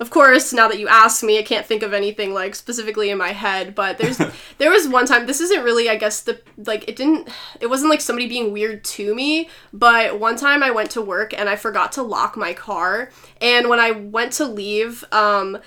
Of 0.00 0.10
course, 0.10 0.52
now 0.52 0.66
that 0.66 0.80
you 0.80 0.88
ask 0.88 1.22
me, 1.22 1.38
I 1.38 1.42
can't 1.42 1.64
think 1.64 1.84
of 1.84 1.92
anything 1.92 2.34
like 2.34 2.56
specifically 2.56 3.10
in 3.10 3.18
my 3.18 3.30
head. 3.30 3.76
But 3.76 3.96
there's 3.96 4.18
there 4.58 4.70
was 4.70 4.88
one 4.88 5.06
time. 5.06 5.26
This 5.26 5.40
isn't 5.40 5.62
really, 5.62 5.88
I 5.88 5.94
guess 5.96 6.20
the 6.22 6.40
like 6.56 6.88
it 6.88 6.96
didn't. 6.96 7.28
It 7.60 7.68
wasn't 7.68 7.90
like 7.90 8.00
somebody 8.00 8.28
being 8.28 8.52
weird 8.52 8.82
to 8.84 9.14
me. 9.14 9.48
But 9.72 10.18
one 10.18 10.36
time 10.36 10.64
I 10.64 10.72
went 10.72 10.90
to 10.92 11.02
work 11.02 11.32
and 11.32 11.48
I 11.48 11.54
forgot 11.54 11.92
to 11.92 12.02
lock 12.02 12.36
my 12.36 12.52
car. 12.54 13.10
And 13.40 13.68
when 13.68 13.78
I 13.78 13.92
went 13.92 14.32
to 14.34 14.46
leave, 14.46 15.04
um, 15.12 15.58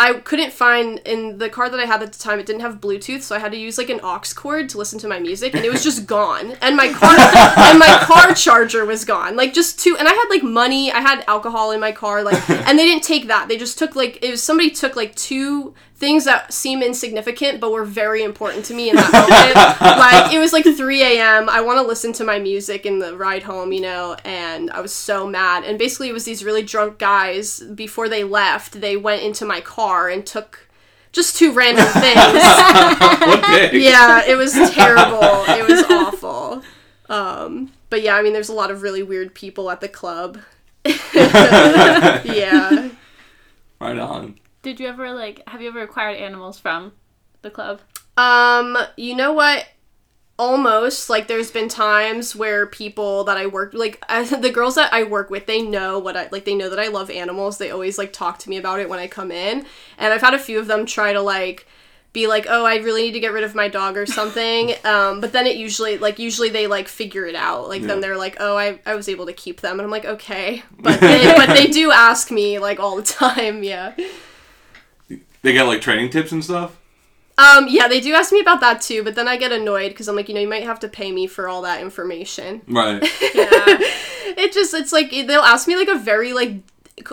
I 0.00 0.14
couldn't 0.14 0.50
find 0.50 0.98
in 1.00 1.36
the 1.36 1.50
car 1.50 1.68
that 1.68 1.78
I 1.78 1.84
had 1.84 2.02
at 2.02 2.14
the 2.14 2.18
time. 2.18 2.38
It 2.38 2.46
didn't 2.46 2.62
have 2.62 2.80
Bluetooth, 2.80 3.20
so 3.20 3.36
I 3.36 3.38
had 3.38 3.52
to 3.52 3.58
use 3.58 3.76
like 3.76 3.90
an 3.90 4.00
aux 4.02 4.22
cord 4.34 4.70
to 4.70 4.78
listen 4.78 4.98
to 5.00 5.08
my 5.08 5.20
music, 5.20 5.54
and 5.54 5.62
it 5.62 5.70
was 5.70 5.84
just 5.84 6.06
gone. 6.06 6.52
And 6.62 6.74
my 6.74 6.90
car 6.90 7.10
and 7.18 7.78
my 7.78 7.98
car 8.04 8.34
charger 8.34 8.86
was 8.86 9.04
gone. 9.04 9.36
Like 9.36 9.52
just 9.52 9.78
two. 9.78 9.98
And 9.98 10.08
I 10.08 10.12
had 10.12 10.26
like 10.30 10.42
money. 10.42 10.90
I 10.90 11.02
had 11.02 11.22
alcohol 11.28 11.72
in 11.72 11.80
my 11.80 11.92
car. 11.92 12.22
Like, 12.22 12.48
and 12.48 12.78
they 12.78 12.86
didn't 12.86 13.04
take 13.04 13.26
that. 13.26 13.48
They 13.48 13.58
just 13.58 13.78
took 13.78 13.94
like 13.94 14.18
it 14.22 14.30
was 14.30 14.42
somebody 14.42 14.70
took 14.70 14.96
like 14.96 15.14
two 15.16 15.74
things 16.00 16.24
that 16.24 16.52
seem 16.52 16.82
insignificant 16.82 17.60
but 17.60 17.70
were 17.70 17.84
very 17.84 18.24
important 18.24 18.64
to 18.64 18.74
me 18.74 18.88
in 18.88 18.96
that 18.96 19.12
moment. 19.12 19.54
like 19.80 20.32
it 20.32 20.38
was 20.38 20.52
like 20.52 20.64
3 20.64 21.02
a.m. 21.02 21.48
I 21.48 21.60
want 21.60 21.78
to 21.78 21.86
listen 21.86 22.14
to 22.14 22.24
my 22.24 22.38
music 22.38 22.86
in 22.86 22.98
the 22.98 23.14
ride 23.16 23.42
home, 23.42 23.70
you 23.72 23.82
know, 23.82 24.16
and 24.24 24.70
I 24.70 24.80
was 24.80 24.92
so 24.92 25.26
mad. 25.26 25.64
And 25.64 25.78
basically, 25.78 26.08
it 26.08 26.14
was 26.14 26.24
these 26.24 26.42
really 26.42 26.62
drunk 26.62 26.98
guys. 26.98 27.60
Before 27.60 28.08
they 28.08 28.24
left, 28.24 28.80
they 28.80 28.96
went 28.96 29.22
into 29.22 29.44
my 29.44 29.60
car 29.60 30.08
and 30.08 30.26
took 30.26 30.66
just 31.12 31.36
two 31.36 31.52
random 31.52 31.84
things. 31.92 32.16
yeah, 33.84 34.24
it 34.26 34.36
was 34.36 34.54
terrible. 34.72 35.44
It 35.48 35.68
was 35.68 35.84
awful. 35.90 36.62
Um, 37.10 37.72
but 37.90 38.00
yeah, 38.02 38.16
I 38.16 38.22
mean, 38.22 38.32
there's 38.32 38.48
a 38.48 38.54
lot 38.54 38.70
of 38.70 38.80
really 38.80 39.02
weird 39.02 39.34
people 39.34 39.70
at 39.70 39.82
the 39.82 39.88
club. 39.88 40.38
yeah. 41.14 42.88
Right 43.80 43.98
on. 43.98 44.36
Did 44.62 44.80
you 44.80 44.88
ever 44.88 45.12
like? 45.12 45.42
Have 45.48 45.62
you 45.62 45.68
ever 45.68 45.82
acquired 45.82 46.16
animals 46.18 46.58
from 46.58 46.92
the 47.42 47.50
club? 47.50 47.80
Um, 48.16 48.76
you 48.96 49.14
know 49.14 49.32
what? 49.32 49.66
Almost 50.38 51.10
like 51.10 51.28
there's 51.28 51.50
been 51.50 51.68
times 51.68 52.34
where 52.34 52.66
people 52.66 53.24
that 53.24 53.36
I 53.36 53.46
work 53.46 53.74
like 53.74 54.02
I, 54.08 54.24
the 54.36 54.50
girls 54.50 54.74
that 54.76 54.92
I 54.92 55.02
work 55.04 55.30
with, 55.30 55.46
they 55.46 55.62
know 55.62 55.98
what 55.98 56.16
I 56.16 56.28
like. 56.30 56.44
They 56.44 56.54
know 56.54 56.70
that 56.70 56.78
I 56.78 56.88
love 56.88 57.10
animals. 57.10 57.58
They 57.58 57.70
always 57.70 57.98
like 57.98 58.12
talk 58.12 58.38
to 58.40 58.50
me 58.50 58.56
about 58.56 58.80
it 58.80 58.88
when 58.88 58.98
I 58.98 59.06
come 59.06 59.30
in, 59.30 59.66
and 59.98 60.12
I've 60.12 60.22
had 60.22 60.34
a 60.34 60.38
few 60.38 60.58
of 60.58 60.66
them 60.66 60.86
try 60.86 61.12
to 61.12 61.20
like 61.20 61.66
be 62.12 62.26
like, 62.26 62.46
oh, 62.48 62.64
I 62.64 62.76
really 62.78 63.02
need 63.02 63.12
to 63.12 63.20
get 63.20 63.32
rid 63.32 63.44
of 63.44 63.54
my 63.54 63.68
dog 63.68 63.96
or 63.96 64.04
something. 64.04 64.74
um, 64.84 65.20
but 65.20 65.32
then 65.32 65.46
it 65.46 65.56
usually 65.56 65.96
like 65.98 66.18
usually 66.18 66.48
they 66.48 66.66
like 66.66 66.88
figure 66.88 67.24
it 67.26 67.34
out. 67.36 67.68
Like 67.68 67.82
Yeah. 67.82 67.88
then 67.88 68.00
they're 68.00 68.16
like, 68.18 68.36
oh, 68.40 68.56
I, 68.56 68.80
I 68.84 68.94
was 68.94 69.08
able 69.08 69.26
to 69.26 69.32
keep 69.32 69.60
them, 69.60 69.72
and 69.78 69.82
I'm 69.82 69.90
like, 69.90 70.04
okay. 70.06 70.62
But 70.78 71.00
they, 71.00 71.32
but 71.36 71.54
they 71.54 71.66
do 71.66 71.92
ask 71.92 72.30
me 72.30 72.58
like 72.58 72.80
all 72.80 72.96
the 72.96 73.02
time. 73.02 73.62
Yeah. 73.62 73.94
They 75.42 75.54
got 75.54 75.66
like 75.66 75.80
training 75.80 76.10
tips 76.10 76.32
and 76.32 76.44
stuff. 76.44 76.76
Um, 77.38 77.68
yeah, 77.68 77.88
they 77.88 78.00
do 78.00 78.12
ask 78.12 78.32
me 78.32 78.40
about 78.40 78.60
that 78.60 78.82
too, 78.82 79.02
but 79.02 79.14
then 79.14 79.26
I 79.26 79.38
get 79.38 79.50
annoyed 79.50 79.88
because 79.88 80.08
I'm 80.08 80.16
like, 80.16 80.28
you 80.28 80.34
know, 80.34 80.42
you 80.42 80.48
might 80.48 80.64
have 80.64 80.80
to 80.80 80.88
pay 80.88 81.10
me 81.10 81.26
for 81.26 81.48
all 81.48 81.62
that 81.62 81.80
information. 81.80 82.62
Right. 82.66 83.02
Yeah. 83.34 83.78
It 84.36 84.52
just, 84.52 84.74
it's 84.74 84.92
like 84.92 85.10
they'll 85.10 85.40
ask 85.40 85.66
me 85.66 85.76
like 85.76 85.88
a 85.88 85.98
very 85.98 86.32
like 86.32 86.62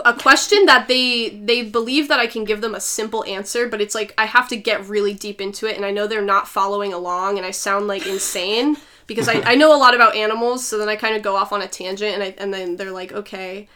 a 0.04 0.14
question 0.14 0.66
that 0.66 0.88
they 0.88 1.30
they 1.30 1.62
believe 1.62 2.08
that 2.08 2.20
I 2.20 2.26
can 2.26 2.44
give 2.44 2.60
them 2.60 2.74
a 2.74 2.80
simple 2.80 3.24
answer, 3.24 3.68
but 3.68 3.80
it's 3.80 3.94
like 3.94 4.14
I 4.18 4.26
have 4.26 4.48
to 4.48 4.56
get 4.56 4.86
really 4.86 5.14
deep 5.14 5.40
into 5.40 5.66
it, 5.66 5.76
and 5.76 5.84
I 5.84 5.90
know 5.90 6.06
they're 6.06 6.22
not 6.22 6.48
following 6.48 6.92
along, 6.92 7.38
and 7.38 7.46
I 7.46 7.50
sound 7.50 7.86
like 7.86 8.06
insane 8.06 8.76
because 9.06 9.28
I, 9.28 9.40
I 9.40 9.54
know 9.54 9.74
a 9.74 9.78
lot 9.78 9.94
about 9.94 10.14
animals, 10.14 10.66
so 10.66 10.78
then 10.78 10.88
I 10.88 10.96
kind 10.96 11.16
of 11.16 11.22
go 11.22 11.36
off 11.36 11.52
on 11.52 11.62
a 11.62 11.68
tangent, 11.68 12.14
and 12.14 12.22
I 12.22 12.34
and 12.38 12.52
then 12.52 12.76
they're 12.76 12.92
like, 12.92 13.12
okay. 13.12 13.68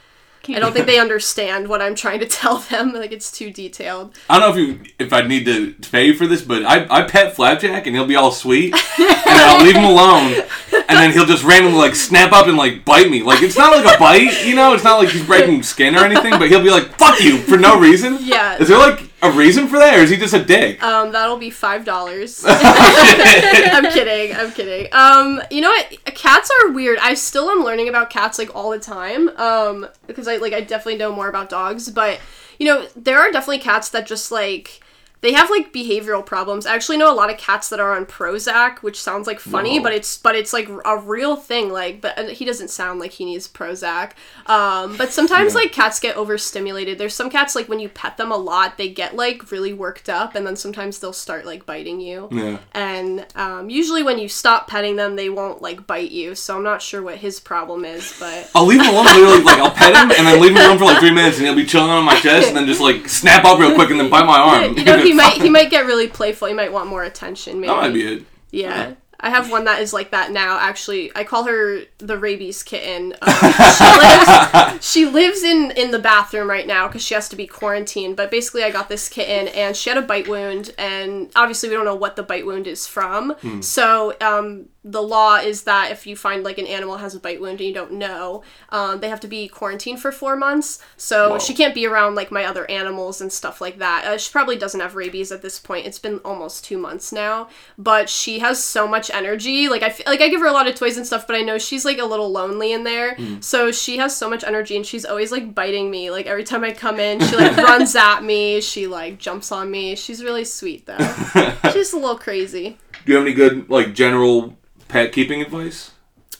I 0.49 0.59
don't 0.59 0.73
think 0.73 0.87
they 0.87 0.99
understand 0.99 1.69
what 1.69 1.81
I'm 1.81 1.95
trying 1.95 2.21
to 2.21 2.27
tell 2.27 2.59
them. 2.59 2.93
Like 3.03 3.11
it's 3.11 3.33
too 3.33 3.51
detailed. 3.51 4.15
I 4.31 4.39
don't 4.39 4.55
know 4.55 4.63
if 4.63 4.69
you 4.69 4.93
if 4.99 5.13
I'd 5.13 5.27
need 5.27 5.45
to 5.47 5.75
pay 5.91 6.07
you 6.07 6.15
for 6.15 6.27
this, 6.27 6.43
but 6.43 6.65
I, 6.65 6.87
I 6.89 7.03
pet 7.03 7.35
Flapjack 7.35 7.87
and 7.87 7.97
he'll 7.97 8.07
be 8.07 8.15
all 8.15 8.31
sweet, 8.31 8.75
and 8.75 9.27
I'll 9.27 9.65
leave 9.65 9.75
him 9.75 9.85
alone, 9.85 10.35
and 10.73 10.99
then 10.99 11.13
he'll 11.13 11.27
just 11.27 11.43
randomly 11.43 11.79
like 11.79 11.97
snap 11.97 12.33
up 12.33 12.47
and 12.47 12.57
like 12.57 12.85
bite 12.85 13.11
me. 13.11 13.23
Like 13.23 13.43
it's 13.43 13.57
not 13.57 13.73
like 13.77 13.97
a 13.97 13.99
bite, 13.99 14.47
you 14.47 14.55
know. 14.55 14.73
It's 14.73 14.85
not 14.85 14.99
like 14.99 15.09
he's 15.09 15.27
breaking 15.27 15.65
skin 15.65 15.97
or 15.97 16.05
anything, 16.05 16.33
but 16.39 16.49
he'll 16.49 16.63
be 16.63 16.71
like 16.71 16.97
"fuck 16.99 17.19
you" 17.21 17.39
for 17.39 17.57
no 17.57 17.79
reason. 17.79 18.19
Yeah. 18.21 18.59
Is 18.59 18.69
there 18.69 18.79
like 18.79 19.12
a 19.23 19.31
reason 19.31 19.69
for 19.69 19.79
that, 19.79 19.95
or 19.95 20.03
is 20.03 20.11
he 20.11 20.17
just 20.17 20.35
a 20.35 20.45
dick? 20.45 20.83
Um, 20.83 21.13
that'll 21.13 21.39
be 21.39 21.51
five 21.51 21.85
dollars. 21.85 22.45
I'm 22.47 23.91
kidding. 23.93 24.37
I'm 24.37 24.51
kidding. 24.51 24.89
Um, 24.93 25.41
you 25.51 25.61
know 25.61 25.71
what? 25.71 26.05
Cats 26.15 26.51
are 26.61 26.73
weird. 26.73 26.99
I 27.01 27.15
still 27.15 27.49
am 27.49 27.63
learning 27.63 27.89
about 27.89 28.11
cats 28.11 28.39
like 28.39 28.55
all 28.55 28.71
the 28.71 28.81
time. 28.81 29.29
Um, 29.39 29.89
because 30.07 30.27
I 30.27 30.37
like 30.37 30.53
I 30.53 30.61
definitely 30.61 30.97
know 30.97 31.15
more 31.15 31.29
about 31.29 31.49
dogs, 31.49 31.89
but 31.89 32.21
you 32.59 32.67
know 32.67 32.87
there 32.97 33.19
are 33.21 33.31
definitely 33.31 33.61
cats 33.61 33.89
that 33.91 34.07
just 34.07 34.33
like 34.33 34.82
they 35.23 35.33
have 35.33 35.51
like 35.51 35.73
behavioral 35.73 36.25
problems. 36.25 36.67
I 36.67 36.75
actually 36.75 36.99
know 36.99 37.13
a 37.13 37.15
lot 37.15 37.31
of 37.31 37.39
cats 37.39 37.69
that 37.71 37.79
are 37.81 37.95
on 37.97 38.07
Prozac, 38.07 38.79
which 38.79 39.01
sounds 39.01 39.27
like 39.27 39.39
funny, 39.41 39.79
Whoa. 39.79 39.85
but 39.85 39.93
it's 39.93 40.19
but 40.19 40.35
it's 40.35 40.53
like 40.53 40.69
a 40.85 40.99
real 40.99 41.37
thing. 41.37 41.71
Like, 41.73 42.01
but 42.01 42.19
he 42.33 42.45
doesn't 42.45 42.69
sound 42.69 42.99
like 43.01 43.13
he 43.13 43.25
needs 43.25 43.47
Prozac. 43.49 44.13
Um, 44.47 44.97
but 44.97 45.13
sometimes 45.13 45.55
Yeah. 45.55 45.61
like 45.61 45.73
cats 45.73 46.01
get 46.01 46.17
overstimulated. 46.17 46.99
There's 46.99 47.15
some 47.15 47.31
cats 47.31 47.55
like 47.55 47.69
when 47.69 47.79
you 47.79 47.89
pet 47.89 48.17
them 48.17 48.33
a 48.33 48.37
lot, 48.37 48.77
they 48.79 48.89
get 48.89 49.15
like 49.15 49.51
really 49.53 49.73
worked 49.73 50.09
up, 50.09 50.35
and 50.35 50.45
then 50.47 50.57
sometimes 50.57 50.99
they'll 50.99 51.13
start 51.13 51.47
like 51.47 51.65
biting 51.67 52.01
you. 52.01 52.29
Yeah. 52.33 52.59
And 52.73 53.25
um, 53.37 53.71
usually 53.71 54.03
when 54.03 54.19
you 54.19 54.29
stop 54.29 54.67
petting 54.69 54.97
them, 54.97 55.15
they 55.15 55.29
won't 55.31 55.63
like 55.63 55.87
bite 55.87 56.11
you. 56.11 56.35
So 56.35 56.57
I'm 56.57 56.65
not 56.65 56.83
sure 56.83 57.01
what 57.01 57.19
his 57.19 57.39
problem 57.39 57.85
is, 57.85 58.13
but 58.19 58.51
I'll 58.57 58.67
leave 58.67 58.81
him 58.81 58.89
alone. 58.93 59.05
Literally, 59.05 59.45
like 59.45 59.59
I'll 59.61 59.71
pet 59.71 59.95
him 59.95 60.11
and 60.11 60.27
then 60.27 60.41
leave 60.41 60.51
him 60.51 60.59
alone 60.59 60.79
for 60.79 60.85
like 60.87 60.99
three 60.99 61.13
minutes, 61.13 61.37
and 61.39 61.47
he'll 61.47 61.55
be 61.55 61.65
chilling 61.65 61.91
on 61.91 62.05
my 62.05 62.19
chest, 62.19 62.49
and 62.49 62.57
then 62.57 62.67
just 62.67 62.81
like 62.81 63.09
snap 63.09 63.45
up 63.45 63.61
real 63.61 63.75
quick 63.77 63.91
and 63.91 64.01
then 64.01 64.11
bite 64.11 64.27
my 64.27 64.41
arm. 64.41 64.77
you 64.77 64.85
know 64.85 65.12
he 65.13 65.17
might 65.17 65.43
he 65.43 65.51
might 65.51 65.71
get 65.71 65.87
really 65.87 66.09
playful. 66.09 66.49
He 66.49 66.55
might 66.55 66.73
want 66.73 66.89
more 66.89 67.05
attention. 67.05 67.61
Maybe 67.61 67.69
That 67.69 67.77
might 67.81 67.95
be 67.95 68.15
it. 68.15 68.25
Yeah. 68.51 68.95
I 69.23 69.31
have 69.31 69.51
one 69.51 69.65
that 69.65 69.81
is 69.81 69.93
like 69.93 70.11
that 70.11 70.33
now. 70.33 70.59
Actually, 70.59 71.13
I 71.15 71.25
call 71.25 71.45
her 71.45 71.83
the 71.99 72.19
rabies 72.19 72.63
kitten. 72.63 73.15
Um, 73.23 73.33
she, 73.79 73.85
lives, 73.99 74.85
she 74.85 75.07
lives 75.07 75.43
in 75.43 75.71
in 75.77 75.93
the 75.93 75.99
bathroom 75.99 76.51
right 76.51 76.67
now 76.67 76.89
because 76.89 77.03
she 77.03 77.15
has 77.15 77.29
to 77.29 77.37
be 77.37 77.47
quarantined. 77.47 78.17
But 78.17 78.31
basically, 78.31 78.65
I 78.65 78.71
got 78.71 78.89
this 78.89 79.09
kitten, 79.09 79.49
and 79.49 79.77
she 79.77 79.91
had 79.91 79.99
a 79.99 80.03
bite 80.03 80.29
wound, 80.29 80.75
and 80.77 81.31
obviously, 81.37 81.69
we 81.69 81.77
don't 81.77 81.85
know 81.85 81.95
what 81.95 82.17
the 82.17 82.23
bite 82.23 82.45
wound 82.45 82.67
is 82.67 82.87
from. 82.87 83.37
So, 83.63 84.15
um, 84.21 84.69
the 84.85 85.03
law 85.03 85.37
is 85.37 85.63
that 85.63 85.93
if 85.93 86.07
you 86.07 86.17
find 86.17 86.43
like 86.43 86.59
an 86.59 86.67
animal 86.67 86.97
has 86.97 87.15
a 87.15 87.21
bite 87.21 87.41
wound 87.41 87.61
and 87.61 87.69
you 87.69 87.75
don't 87.75 87.93
know, 87.93 88.43
um, 88.71 88.99
they 88.99 89.09
have 89.09 89.21
to 89.21 89.29
be 89.29 89.47
quarantined 89.47 90.01
for 90.01 90.11
four 90.11 90.35
months. 90.35 90.83
So 90.97 91.31
Whoa. 91.31 91.39
she 91.39 91.55
can't 91.55 91.75
be 91.75 91.87
around 91.87 92.17
like 92.17 92.33
my 92.33 92.45
other 92.45 92.69
animals 92.69 93.21
and 93.21 93.33
stuff 93.33 93.61
like 93.61 93.79
that. 93.79 94.05
Uh, 94.05 94.19
she 94.19 94.33
probably 94.33 94.57
doesn't 94.57 94.81
have 94.81 94.97
rabies 94.97 95.31
at 95.31 95.41
this 95.41 95.61
point. 95.61 95.87
It's 95.87 96.01
been 96.01 96.19
almost 96.25 96.65
two 96.65 96.79
months 96.79 97.13
now, 97.13 97.49
but 97.79 98.09
she 98.09 98.41
has 98.41 98.63
so 98.63 98.89
much 98.89 99.09
energy. 99.13 99.69
Like 99.69 99.83
I 99.83 99.87
f- 99.87 100.07
like 100.07 100.21
I 100.21 100.29
give 100.29 100.41
her 100.41 100.47
a 100.47 100.53
lot 100.53 100.69
of 100.69 100.75
toys 100.75 100.97
and 100.97 101.07
stuff, 101.07 101.27
but 101.27 101.37
I 101.37 101.43
know 101.43 101.59
she's 101.59 101.85
like 101.85 101.99
a 101.99 102.05
little 102.05 102.31
lonely 102.31 102.73
in 102.73 102.85
there. 102.85 103.17
So 103.41 103.71
she 103.73 103.99
has 103.99 104.17
so 104.17 104.29
much 104.29 104.45
energy, 104.45 104.77
and 104.77 104.85
she's 104.85 105.05
always 105.05 105.33
like 105.33 105.55
biting 105.55 105.91
me. 105.91 106.11
Like 106.11 106.27
every 106.27 106.45
time 106.45 106.65
I 106.65 106.73
come 106.73 106.99
in, 106.99 107.21
she 107.21 107.37
like 107.37 107.57
runs 107.69 107.95
at 107.97 108.23
me. 108.25 108.61
She 108.61 108.87
like 108.87 109.19
jumps 109.19 109.53
on 109.53 109.71
me. 109.71 109.97
She's 109.97 110.23
really 110.23 110.45
sweet 110.45 110.87
though. 110.87 110.99
she's 111.73 111.93
a 111.93 111.97
little 111.97 112.19
crazy. 112.19 112.79
Do 113.05 113.13
you 113.13 113.17
have 113.17 113.27
any 113.27 113.35
good 113.35 113.69
like 113.69 113.95
general 113.95 114.57
pet 114.89 115.13
keeping 115.13 115.41
advice? 115.43 115.93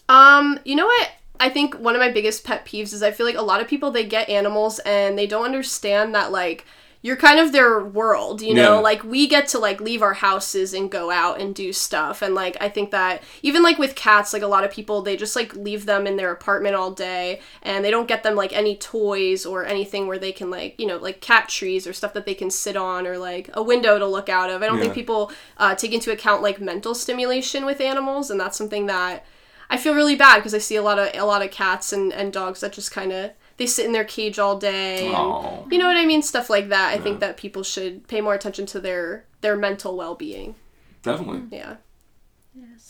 Um, 0.09 0.59
you 0.65 0.75
know 0.75 0.87
what? 0.87 1.11
I 1.41 1.49
think 1.49 1.75
one 1.75 1.97
of 1.97 2.01
my 2.01 2.11
biggest 2.11 2.45
pet 2.45 2.65
peeves 2.65 2.93
is 2.93 3.03
I 3.03 3.11
feel 3.11 3.27
like 3.27 3.37
a 3.37 3.43
lot 3.43 3.61
of 3.61 3.67
people 3.67 3.91
they 3.91 4.05
get 4.05 4.29
animals 4.29 4.79
and 4.81 5.19
they 5.19 5.27
don't 5.27 5.45
understand 5.45 6.15
that 6.15 6.31
like 6.31 6.65
you're 7.05 7.17
kind 7.17 7.41
of 7.41 7.51
their 7.51 7.85
world, 7.85 8.41
you 8.41 8.55
know? 8.55 8.77
Yeah. 8.77 8.81
Like 8.81 9.03
we 9.03 9.27
get 9.27 9.49
to 9.49 9.59
like 9.59 9.81
leave 9.81 10.03
our 10.03 10.15
houses 10.15 10.73
and 10.73 10.91
go 10.91 11.11
out 11.11 11.41
and 11.41 11.53
do 11.53 11.73
stuff 11.73 12.23
and 12.23 12.35
like 12.35 12.57
I 12.61 12.69
think 12.69 12.93
that 12.93 13.23
even 13.43 13.63
like 13.63 13.77
with 13.79 13.97
cats, 13.97 14.33
like 14.33 14.43
a 14.43 14.47
lot 14.47 14.63
of 14.63 14.71
people 14.71 15.03
they 15.03 15.17
just 15.17 15.35
like 15.35 15.55
leave 15.57 15.85
them 15.85 16.07
in 16.07 16.17
their 16.17 16.31
apartment 16.31 16.77
all 16.77 16.93
day 16.93 17.41
and 17.63 17.85
they 17.85 17.91
don't 17.91 18.07
get 18.07 18.23
them 18.23 18.37
like 18.37 18.53
any 18.53 18.77
toys 18.77 19.45
or 19.45 19.67
anything 19.67 20.07
where 20.07 20.19
they 20.19 20.33
can 20.33 20.49
like, 20.49 20.79
you 20.79 20.87
know, 20.87 20.97
like 20.97 21.21
cat 21.21 21.49
trees 21.49 21.87
or 21.87 21.93
stuff 21.93 22.15
that 22.15 22.25
they 22.25 22.35
can 22.35 22.51
sit 22.51 22.77
on 22.77 23.07
or 23.07 23.19
like 23.19 23.51
a 23.55 23.63
window 23.63 23.99
to 23.99 24.07
look 24.07 24.29
out 24.29 24.49
of. 24.49 24.63
I 24.63 24.67
don't 24.67 24.79
think 24.79 24.95
people 24.95 25.33
uh, 25.59 25.75
take 25.75 25.93
into 25.93 26.13
account 26.13 26.41
like 26.41 26.61
mental 26.61 26.95
stimulation 26.95 27.67
with 27.67 27.81
animals 27.81 28.31
and 28.31 28.39
that's 28.39 28.57
something 28.57 28.87
that 28.87 29.27
I 29.69 29.77
feel 29.77 29.95
really 29.95 30.17
bad 30.17 30.37
because 30.37 30.55
I 30.55 30.59
see 30.59 30.77
a 30.77 30.83
lot 30.83 31.01
of 31.01 31.11
a 31.15 31.25
lot 31.25 31.43
of 31.43 31.51
cats 31.51 31.93
and, 31.93 32.13
and 32.13 32.33
dogs 32.33 32.61
that 32.61 32.73
just 32.73 32.93
kind 32.93 33.11
of 33.11 33.33
they 33.57 33.67
sit 33.67 33.87
in 33.87 33.93
their 33.93 34.05
cage 34.05 34.39
all 34.39 34.59
day 34.59 35.13
and 35.13 35.73
you 35.73 35.79
know 35.79 35.87
what 35.87 35.97
I 35.97 36.07
mean 36.07 36.23
stuff 36.23 36.51
like 36.51 36.69
that. 36.71 36.95
I 36.95 36.99
think 36.99 37.21
that 37.21 37.37
people 37.37 37.63
should 37.63 38.09
pay 38.09 38.21
more 38.21 38.35
attention 38.35 38.67
to 38.67 38.81
their 38.81 39.27
their 39.41 39.57
mental 39.57 39.97
well 39.97 40.15
being. 40.15 40.55
Definitely. 41.03 41.57
Yeah. 41.57 41.77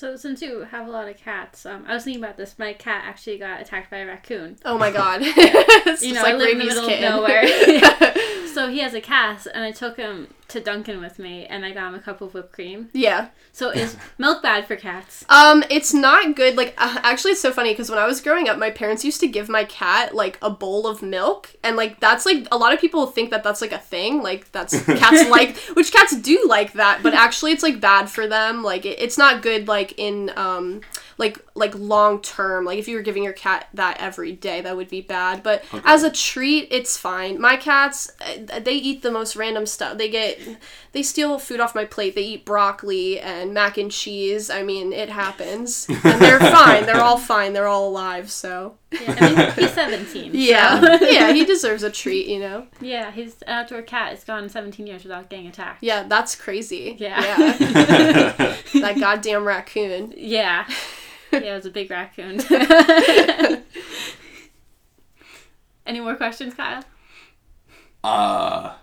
So 0.02 0.16
since 0.16 0.42
you 0.42 0.62
have 0.62 0.88
a 0.88 0.90
lot 0.90 1.06
of 1.06 1.16
cats, 1.16 1.64
um, 1.64 1.85
I 1.87 1.94
was 1.94 2.02
thinking 2.02 2.21
about 2.21 2.37
this. 2.37 2.59
My 2.59 2.73
cat 2.73 3.04
actually 3.06 3.38
got 3.38 3.61
attacked 3.61 3.88
by 3.88 3.99
a 3.99 4.06
raccoon. 4.06 4.59
Oh 4.64 4.76
my 4.76 4.90
god. 4.90 5.21
it's 5.25 6.02
You 6.02 6.14
just 6.14 6.26
know, 6.26 6.28
I 6.28 6.35
live 6.35 6.50
in 6.50 6.59
the 6.59 6.64
middle 6.64 6.88
kitten. 6.88 7.04
of 7.04 7.21
nowhere. 7.21 7.47
so 8.52 8.68
he 8.68 8.80
has 8.80 8.94
a 8.94 9.00
cast, 9.00 9.47
and 9.47 9.62
I 9.62 9.71
took 9.71 9.97
him 9.97 10.26
to 10.49 10.61
Dunkin' 10.61 11.00
with 11.00 11.18
me, 11.18 11.47
and 11.47 11.64
I 11.64 11.73
got 11.73 11.88
him 11.88 11.94
a 11.94 12.00
cup 12.00 12.21
of 12.21 12.35
whipped 12.35 12.52
cream. 12.52 12.90
yeah. 12.92 13.28
So 13.54 13.68
is 13.68 13.97
milk 14.16 14.42
bad 14.42 14.66
for 14.66 14.76
cats? 14.76 15.26
Um, 15.28 15.62
it's 15.68 15.92
not 15.92 16.37
good. 16.37 16.56
Like, 16.56 16.75
uh, 16.78 17.00
actually, 17.02 17.32
it's 17.32 17.40
so 17.42 17.52
funny 17.52 17.73
because 17.73 17.90
when 17.90 17.99
I 17.99 18.06
was 18.06 18.21
growing 18.23 18.49
up, 18.49 18.56
my 18.56 18.71
parents 18.71 19.04
used 19.04 19.21
to 19.21 19.28
give 19.28 19.50
my 19.50 19.64
cat 19.64 20.14
like 20.14 20.38
a 20.40 20.49
bowl 20.49 20.87
of 20.87 21.02
milk, 21.02 21.54
and 21.62 21.76
like 21.76 22.00
that's 22.00 22.25
like 22.25 22.49
a 22.50 22.56
lot 22.56 22.73
of 22.73 22.80
people 22.80 23.06
think 23.06 23.30
that 23.30 23.42
that's 23.42 23.61
like 23.61 23.73
a 23.73 23.78
thing. 23.78 24.23
Like 24.23 24.50
that's 24.52 24.82
cats 24.85 25.28
like, 25.28 25.56
which 25.75 25.92
cats 25.92 26.16
do 26.16 26.44
like 26.49 26.73
that, 26.75 27.02
but 27.02 27.12
actually, 27.12 27.52
it's 27.52 27.62
like 27.62 27.80
bad 27.80 28.09
for 28.09 28.26
them. 28.26 28.62
Like, 28.62 28.87
it, 28.87 28.99
it's 29.00 29.18
not 29.18 29.42
good. 29.42 29.68
Like 29.68 29.91
in 29.96 30.30
um, 30.37 30.80
like 31.18 31.38
like 31.54 31.75
long 31.75 32.20
term. 32.20 32.64
Like 32.64 32.78
if 32.78 32.88
you 32.88 32.96
were 32.96 33.02
giving 33.02 33.22
your 33.22 33.32
cat 33.32 33.68
that 33.75 33.99
every 34.00 34.32
day, 34.32 34.61
that 34.61 34.76
would 34.76 34.88
be 34.88 35.00
bad. 35.00 35.42
But 35.42 35.64
as 35.84 36.02
a 36.02 36.11
treat, 36.11 36.68
it's 36.70 36.96
fine. 36.96 37.40
My 37.40 37.56
cats, 37.56 38.12
uh, 38.20 38.61
they 38.61 38.75
eat 38.75 39.02
the 39.02 39.11
most 39.11 39.37
random 39.37 39.66
stuff. 39.66 39.99
They 39.99 40.08
get 40.08 40.38
they 40.92 41.02
steal 41.02 41.38
food 41.38 41.61
off 41.61 41.75
my 41.75 41.84
plate. 41.84 42.14
They 42.14 42.22
eat 42.22 42.44
broccoli 42.44 43.20
and 43.20 43.54
mac 43.54 43.78
and 43.78 43.90
cheese. 43.90 44.50
I 44.50 44.62
mean, 44.62 44.92
it 44.92 45.08
happens, 45.08 45.87
and 45.88 46.20
they're 46.20 46.40
fine. 46.52 46.87
They're 46.87 47.00
all 47.00 47.18
fine. 47.18 47.52
They're 47.52 47.68
all 47.68 47.88
alive. 47.88 48.30
So 48.30 48.76
Yeah, 48.92 49.14
I 49.18 49.34
mean, 49.34 49.50
he's 49.52 49.72
17. 49.75 50.32
so- 50.32 50.38
yeah, 50.38 50.99
yeah, 51.00 51.32
he 51.32 51.44
deserves 51.44 51.82
a 51.82 51.90
treat. 51.90 52.26
You 52.26 52.40
know. 52.40 52.66
yeah, 52.80 53.11
his 53.11 53.37
outdoor 53.46 53.82
cat 53.82 54.11
has 54.11 54.25
gone 54.25 54.49
17 54.49 54.87
years 54.87 55.02
without 55.02 55.28
getting 55.30 55.46
attacked. 55.46 55.82
Yeah, 55.82 56.04
that's 56.04 56.34
crazy. 56.34 56.96
Yeah. 56.99 57.20
yeah. 57.20 57.52
that 58.80 58.96
goddamn 58.99 59.44
raccoon. 59.44 60.12
Yeah. 60.16 60.66
Yeah, 61.32 61.38
it 61.38 61.54
was 61.54 61.66
a 61.66 61.70
big 61.70 61.90
raccoon. 61.90 62.40
Any 65.87 66.00
more 66.00 66.14
questions, 66.14 66.54
Kyle? 66.54 66.84
Uh, 68.04 68.75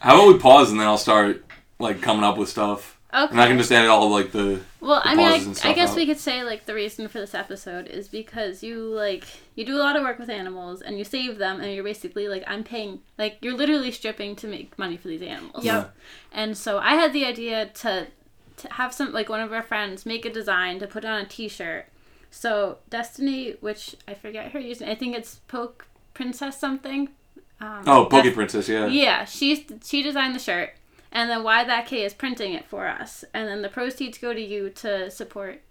how 0.00 0.14
about 0.14 0.28
we 0.28 0.38
pause 0.38 0.70
and 0.70 0.78
then 0.80 0.86
I'll 0.86 0.98
start 0.98 1.44
like 1.78 2.00
coming 2.02 2.24
up 2.24 2.36
with 2.38 2.48
stuff, 2.48 2.98
Okay. 3.12 3.30
and 3.30 3.40
I 3.40 3.46
can 3.46 3.56
just 3.58 3.70
edit 3.72 3.88
all 3.90 4.10
like 4.10 4.32
the. 4.32 4.60
Well, 4.80 5.00
the 5.02 5.08
I 5.08 5.14
mean, 5.16 5.54
I, 5.64 5.70
I 5.70 5.72
guess 5.72 5.90
out. 5.90 5.96
we 5.96 6.06
could 6.06 6.18
say 6.18 6.44
like 6.44 6.66
the 6.66 6.74
reason 6.74 7.08
for 7.08 7.18
this 7.18 7.34
episode 7.34 7.88
is 7.88 8.06
because 8.08 8.62
you 8.62 8.76
like 8.94 9.24
you 9.56 9.64
do 9.64 9.76
a 9.76 9.82
lot 9.82 9.96
of 9.96 10.02
work 10.02 10.18
with 10.18 10.30
animals 10.30 10.82
and 10.82 10.96
you 10.98 11.04
save 11.04 11.38
them 11.38 11.60
and 11.60 11.72
you're 11.74 11.82
basically 11.84 12.28
like 12.28 12.44
I'm 12.46 12.62
paying 12.62 13.00
like 13.18 13.38
you're 13.40 13.56
literally 13.56 13.90
stripping 13.90 14.36
to 14.36 14.46
make 14.46 14.78
money 14.78 14.96
for 14.96 15.08
these 15.08 15.22
animals. 15.22 15.64
Yep. 15.64 15.94
And 16.32 16.56
so 16.56 16.78
I 16.78 16.94
had 16.94 17.12
the 17.12 17.24
idea 17.24 17.66
to 17.66 18.06
to 18.58 18.72
have 18.74 18.92
some 18.94 19.12
like 19.12 19.28
one 19.28 19.40
of 19.40 19.52
our 19.52 19.62
friends 19.62 20.06
make 20.06 20.24
a 20.24 20.32
design 20.32 20.78
to 20.80 20.86
put 20.86 21.04
on 21.04 21.20
a 21.22 21.24
T-shirt. 21.26 21.86
So 22.30 22.78
Destiny, 22.90 23.56
which 23.60 23.96
I 24.06 24.14
forget 24.14 24.52
her 24.52 24.58
using, 24.60 24.88
I 24.88 24.94
think 24.94 25.16
it's 25.16 25.36
Poke 25.48 25.86
Princess 26.14 26.58
something. 26.60 27.08
Um, 27.60 27.82
Oh, 27.86 28.02
Poke 28.04 28.10
that's- 28.10 28.34
Princess, 28.34 28.68
yeah. 28.68 28.86
yeah, 28.86 29.24
she's 29.24 29.64
she 29.84 30.02
designed 30.02 30.34
the 30.34 30.38
shirt, 30.38 30.70
and 31.12 31.30
then 31.30 31.42
Why 31.42 31.64
That 31.64 31.86
K 31.86 32.04
is 32.04 32.14
printing 32.14 32.52
it 32.52 32.66
for 32.66 32.86
us, 32.86 33.24
and 33.34 33.48
then 33.48 33.62
the 33.62 33.68
proceeds 33.68 34.18
go 34.18 34.32
to 34.34 34.40
you 34.40 34.70
to 34.70 35.10
support 35.10 35.62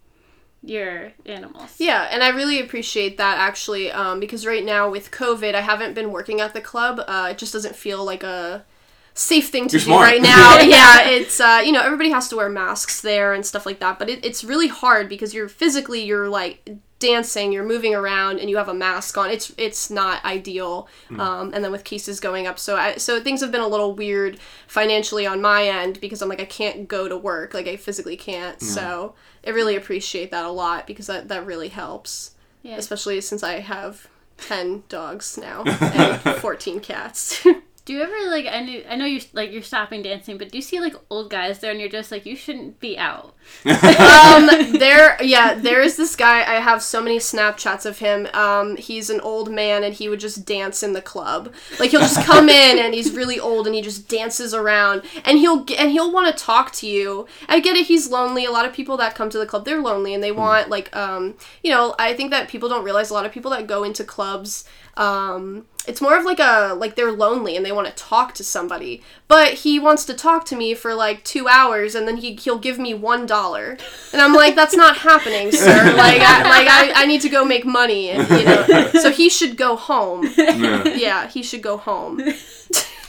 your 0.63 1.13
animals. 1.25 1.75
Yeah, 1.77 2.07
and 2.11 2.23
I 2.23 2.29
really 2.29 2.59
appreciate 2.59 3.17
that 3.17 3.37
actually, 3.37 3.91
um, 3.91 4.19
because 4.19 4.45
right 4.45 4.65
now 4.65 4.89
with 4.89 5.11
COVID, 5.11 5.53
I 5.55 5.61
haven't 5.61 5.93
been 5.93 6.11
working 6.11 6.41
at 6.41 6.53
the 6.53 6.61
club. 6.61 6.99
Uh, 7.07 7.29
it 7.31 7.37
just 7.37 7.53
doesn't 7.53 7.75
feel 7.75 8.03
like 8.03 8.23
a 8.23 8.65
safe 9.13 9.49
thing 9.49 9.67
to 9.67 9.73
You're 9.77 9.79
do 9.79 9.85
smart. 9.85 10.03
right 10.11 10.21
now. 10.35 10.59
yeah, 10.59 11.07
it's 11.09 11.39
uh, 11.39 11.61
you 11.63 11.71
know 11.71 11.81
everybody 11.81 12.09
has 12.09 12.27
to 12.29 12.35
wear 12.35 12.49
masks 12.49 13.01
there 13.01 13.33
and 13.33 13.45
stuff 13.45 13.65
like 13.65 13.79
that, 13.79 13.99
but 13.99 14.09
it, 14.09 14.25
it's 14.25 14.43
really 14.43 14.67
hard 14.67 15.07
because 15.09 15.33
you're 15.33 15.47
physically 15.49 16.03
you're 16.03 16.29
like 16.29 16.69
dancing, 16.99 17.51
you're 17.51 17.63
moving 17.65 17.93
around, 17.93 18.39
and 18.39 18.49
you 18.49 18.57
have 18.57 18.69
a 18.69 18.73
mask 18.73 19.17
on. 19.17 19.29
It's 19.29 19.53
it's 19.57 19.89
not 19.89 20.23
ideal. 20.25 20.87
Um, 21.19 21.51
and 21.53 21.63
then 21.63 21.71
with 21.71 21.83
cases 21.83 22.19
going 22.19 22.47
up, 22.47 22.57
so 22.59 22.75
I, 22.75 22.95
so 22.97 23.21
things 23.21 23.41
have 23.41 23.51
been 23.51 23.61
a 23.61 23.67
little 23.67 23.93
weird 23.93 24.39
financially 24.67 25.25
on 25.25 25.41
my 25.41 25.67
end 25.67 25.99
because 26.01 26.21
I'm 26.21 26.29
like 26.29 26.41
I 26.41 26.45
can't 26.45 26.87
go 26.87 27.07
to 27.07 27.17
work, 27.17 27.53
like 27.53 27.67
I 27.67 27.75
physically 27.77 28.17
can't. 28.17 28.61
So 28.61 29.13
I 29.45 29.51
really 29.51 29.75
appreciate 29.75 30.31
that 30.31 30.45
a 30.45 30.51
lot 30.51 30.87
because 30.87 31.07
that 31.07 31.27
that 31.29 31.45
really 31.45 31.69
helps 31.69 32.31
Yeah. 32.63 32.77
especially 32.77 33.21
since 33.21 33.43
I 33.43 33.59
have 33.59 34.07
10 34.37 34.83
dogs 34.89 35.37
now 35.37 35.63
and 35.65 36.19
14 36.39 36.79
cats. 36.79 37.45
Do 37.87 37.93
you 37.93 38.01
ever 38.01 38.29
like 38.29 38.45
I 38.47 38.59
knew 38.59 38.83
I 38.89 38.97
know 38.97 39.05
you 39.05 39.21
like 39.31 39.53
you're 39.53 39.61
stopping 39.61 40.01
dancing, 40.01 40.37
but 40.37 40.51
do 40.51 40.57
you 40.57 40.61
see 40.61 40.81
like 40.81 40.93
old 41.09 41.29
guys 41.29 41.59
there 41.59 41.71
and 41.71 41.79
you're 41.79 41.87
just 41.87 42.11
like 42.11 42.25
you 42.25 42.35
shouldn't 42.35 42.81
be 42.81 42.97
out? 42.97 43.33
um, 43.65 44.49
there, 44.77 45.15
yeah, 45.23 45.53
there 45.53 45.81
is 45.81 45.95
this 45.95 46.13
guy. 46.17 46.39
I 46.39 46.59
have 46.59 46.83
so 46.83 47.01
many 47.01 47.17
Snapchats 47.17 47.85
of 47.85 47.99
him. 47.99 48.27
Um, 48.33 48.75
he's 48.75 49.09
an 49.09 49.21
old 49.21 49.49
man 49.49 49.85
and 49.85 49.93
he 49.93 50.09
would 50.09 50.19
just 50.19 50.45
dance 50.45 50.83
in 50.83 50.91
the 50.91 51.01
club. 51.01 51.53
Like 51.79 51.91
he'll 51.91 52.01
just 52.01 52.25
come 52.25 52.49
in 52.49 52.77
and 52.77 52.93
he's 52.93 53.13
really 53.13 53.39
old 53.39 53.67
and 53.67 53.73
he 53.73 53.81
just 53.81 54.09
dances 54.09 54.53
around 54.53 55.03
and 55.23 55.37
he'll 55.37 55.63
g- 55.63 55.77
and 55.77 55.89
he'll 55.89 56.11
want 56.11 56.27
to 56.27 56.43
talk 56.43 56.73
to 56.73 56.87
you. 56.87 57.25
I 57.47 57.61
get 57.61 57.77
it. 57.77 57.87
He's 57.87 58.11
lonely. 58.11 58.43
A 58.43 58.51
lot 58.51 58.65
of 58.65 58.73
people 58.73 58.97
that 58.97 59.15
come 59.15 59.29
to 59.29 59.37
the 59.37 59.45
club, 59.45 59.63
they're 59.63 59.81
lonely 59.81 60.13
and 60.13 60.21
they 60.21 60.33
want 60.33 60.69
like 60.69 60.93
um, 60.93 61.35
you 61.63 61.71
know, 61.71 61.95
I 61.97 62.13
think 62.15 62.31
that 62.31 62.49
people 62.49 62.67
don't 62.67 62.83
realize 62.83 63.11
a 63.11 63.13
lot 63.13 63.25
of 63.25 63.31
people 63.31 63.51
that 63.51 63.65
go 63.65 63.85
into 63.85 64.03
clubs 64.03 64.65
um 64.97 65.65
it's 65.87 66.01
more 66.01 66.17
of 66.17 66.25
like 66.25 66.39
a 66.39 66.73
like 66.77 66.95
they're 66.95 67.11
lonely 67.11 67.55
and 67.55 67.65
they 67.65 67.71
want 67.71 67.87
to 67.87 67.93
talk 67.93 68.33
to 68.33 68.43
somebody 68.43 69.01
but 69.27 69.53
he 69.53 69.79
wants 69.79 70.03
to 70.05 70.13
talk 70.13 70.45
to 70.45 70.55
me 70.55 70.73
for 70.73 70.93
like 70.93 71.23
two 71.23 71.47
hours 71.47 71.95
and 71.95 72.07
then 72.07 72.17
he, 72.17 72.33
he'll 72.35 72.59
give 72.59 72.77
me 72.77 72.93
one 72.93 73.25
dollar 73.25 73.77
and 74.13 74.21
i'm 74.21 74.33
like 74.33 74.53
that's 74.55 74.75
not 74.75 74.97
happening 74.97 75.51
sir 75.51 75.93
like 75.97 76.21
I, 76.21 76.43
like 76.43 76.67
I, 76.67 77.03
I 77.03 77.05
need 77.05 77.21
to 77.21 77.29
go 77.29 77.45
make 77.45 77.65
money 77.65 78.09
and 78.09 78.27
you 78.39 78.45
know 78.45 78.91
so 79.01 79.09
he 79.11 79.29
should 79.29 79.57
go 79.57 79.75
home 79.75 80.27
Yeah. 80.37 80.83
yeah 80.95 81.27
he 81.27 81.41
should 81.41 81.61
go 81.61 81.77
home 81.77 82.21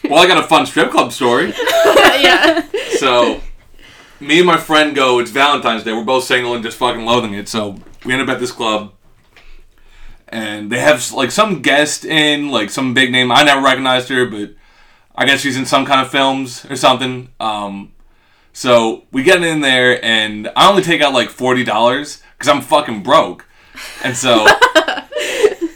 Well, 0.05 0.23
I 0.23 0.29
got 0.29 0.43
a 0.43 0.47
fun 0.47 0.65
strip 0.65 0.91
club 0.93 1.13
story. 1.13 1.53
yeah 2.23 2.65
So, 2.99 3.41
me 4.21 4.39
and 4.39 4.47
my 4.47 4.57
friend 4.57 4.95
go. 4.95 5.19
It's 5.19 5.31
Valentine's 5.33 5.83
Day. 5.83 5.93
We're 5.93 6.05
both 6.05 6.23
single 6.25 6.55
and 6.55 6.63
just 6.63 6.79
fucking 6.79 7.05
loathing 7.05 7.35
it. 7.35 7.49
So 7.49 7.77
we 8.05 8.13
end 8.13 8.23
up 8.23 8.29
at 8.29 8.39
this 8.41 8.53
club, 8.53 8.93
and 10.29 10.71
they 10.71 10.81
have 10.81 11.13
like 11.13 11.31
some 11.31 11.63
guest 11.63 12.05
in, 12.05 12.49
like 12.51 12.71
some 12.71 12.95
big 12.95 13.11
name. 13.11 13.33
I 13.33 13.43
never 13.43 13.63
recognized 13.63 14.09
her, 14.09 14.27
but 14.27 14.51
I 15.15 15.27
guess 15.27 15.41
she's 15.41 15.57
in 15.57 15.67
some 15.67 15.85
kind 15.85 16.01
of 16.01 16.11
films 16.11 16.65
or 16.67 16.77
something. 16.77 17.31
Um, 17.41 17.93
so 18.53 19.05
we 19.11 19.23
get 19.23 19.43
in 19.43 19.61
there, 19.61 20.03
and 20.05 20.51
I 20.55 20.69
only 20.69 20.83
take 20.83 21.01
out 21.01 21.13
like 21.13 21.31
forty 21.31 21.65
dollars 21.65 22.23
because 22.37 22.49
I'm 22.49 22.61
fucking 22.61 23.03
broke, 23.03 23.47
and 24.05 24.17
so 24.17 24.47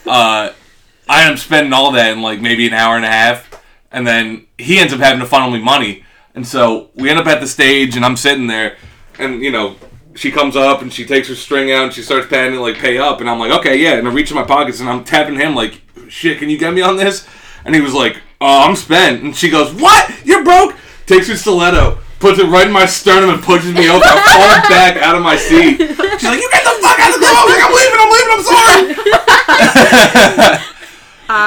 uh, 0.05 0.53
I 0.53 0.53
am 1.09 1.37
spending 1.37 1.73
all 1.73 1.91
that 1.91 2.11
in 2.13 2.21
like 2.21 2.41
maybe 2.41 2.67
an 2.67 2.73
hour 2.73 2.95
and 2.95 3.05
a 3.05 3.09
half, 3.09 3.63
and 3.91 4.05
then 4.05 4.47
he 4.57 4.79
ends 4.79 4.93
up 4.93 4.99
having 4.99 5.19
to 5.19 5.25
funnel 5.25 5.51
me 5.51 5.61
money, 5.61 6.03
and 6.35 6.47
so 6.47 6.89
we 6.95 7.09
end 7.09 7.19
up 7.19 7.27
at 7.27 7.41
the 7.41 7.47
stage, 7.47 7.95
and 7.95 8.05
I'm 8.05 8.17
sitting 8.17 8.47
there, 8.47 8.77
and 9.17 9.41
you 9.41 9.51
know. 9.51 9.75
She 10.15 10.31
comes 10.31 10.55
up 10.55 10.81
and 10.81 10.93
she 10.93 11.05
takes 11.05 11.27
her 11.27 11.35
string 11.35 11.71
out 11.71 11.85
and 11.85 11.93
she 11.93 12.01
starts 12.01 12.27
patting 12.27 12.59
like 12.59 12.77
pay 12.77 12.97
up. 12.97 13.19
And 13.19 13.29
I'm 13.29 13.39
like 13.39 13.51
okay 13.59 13.77
yeah. 13.77 13.93
And 13.93 14.07
I 14.07 14.11
reach 14.11 14.31
in 14.31 14.35
my 14.35 14.43
pockets 14.43 14.79
and 14.79 14.89
I'm 14.89 15.03
tapping 15.03 15.35
him 15.35 15.55
like 15.55 15.81
shit 16.07 16.39
can 16.39 16.49
you 16.49 16.57
get 16.57 16.73
me 16.73 16.81
on 16.81 16.97
this? 16.97 17.27
And 17.65 17.75
he 17.75 17.81
was 17.81 17.93
like 17.93 18.21
oh 18.41 18.67
I'm 18.67 18.75
spent. 18.75 19.23
And 19.23 19.35
she 19.35 19.49
goes 19.49 19.73
what? 19.73 20.25
You're 20.25 20.43
broke? 20.43 20.75
Takes 21.05 21.27
her 21.27 21.35
stiletto 21.35 21.99
puts 22.23 22.39
it 22.39 22.47
right 22.47 22.67
in 22.67 22.71
my 22.71 22.85
sternum 22.85 23.31
and 23.31 23.43
pushes 23.43 23.73
me 23.73 23.89
over. 23.89 24.01
I 24.01 24.15
fall 24.31 24.69
back 24.71 24.95
out 24.95 25.17
of 25.17 25.21
my 25.21 25.35
seat. 25.35 25.75
She's 25.75 26.23
like 26.23 26.39
you 26.39 26.49
get 26.55 26.63
the 26.63 26.71
fuck 26.79 26.95
out 26.97 27.13
of 27.13 27.19
the 27.19 27.21
club 27.27 27.35
I 27.35 27.43
was 27.43 27.51
like 27.51 27.67
I'm 27.67 27.75
leaving 27.75 27.99
I'm 27.99 28.11
leaving 28.15 28.31
I'm 28.31 28.47
sorry 28.47 28.95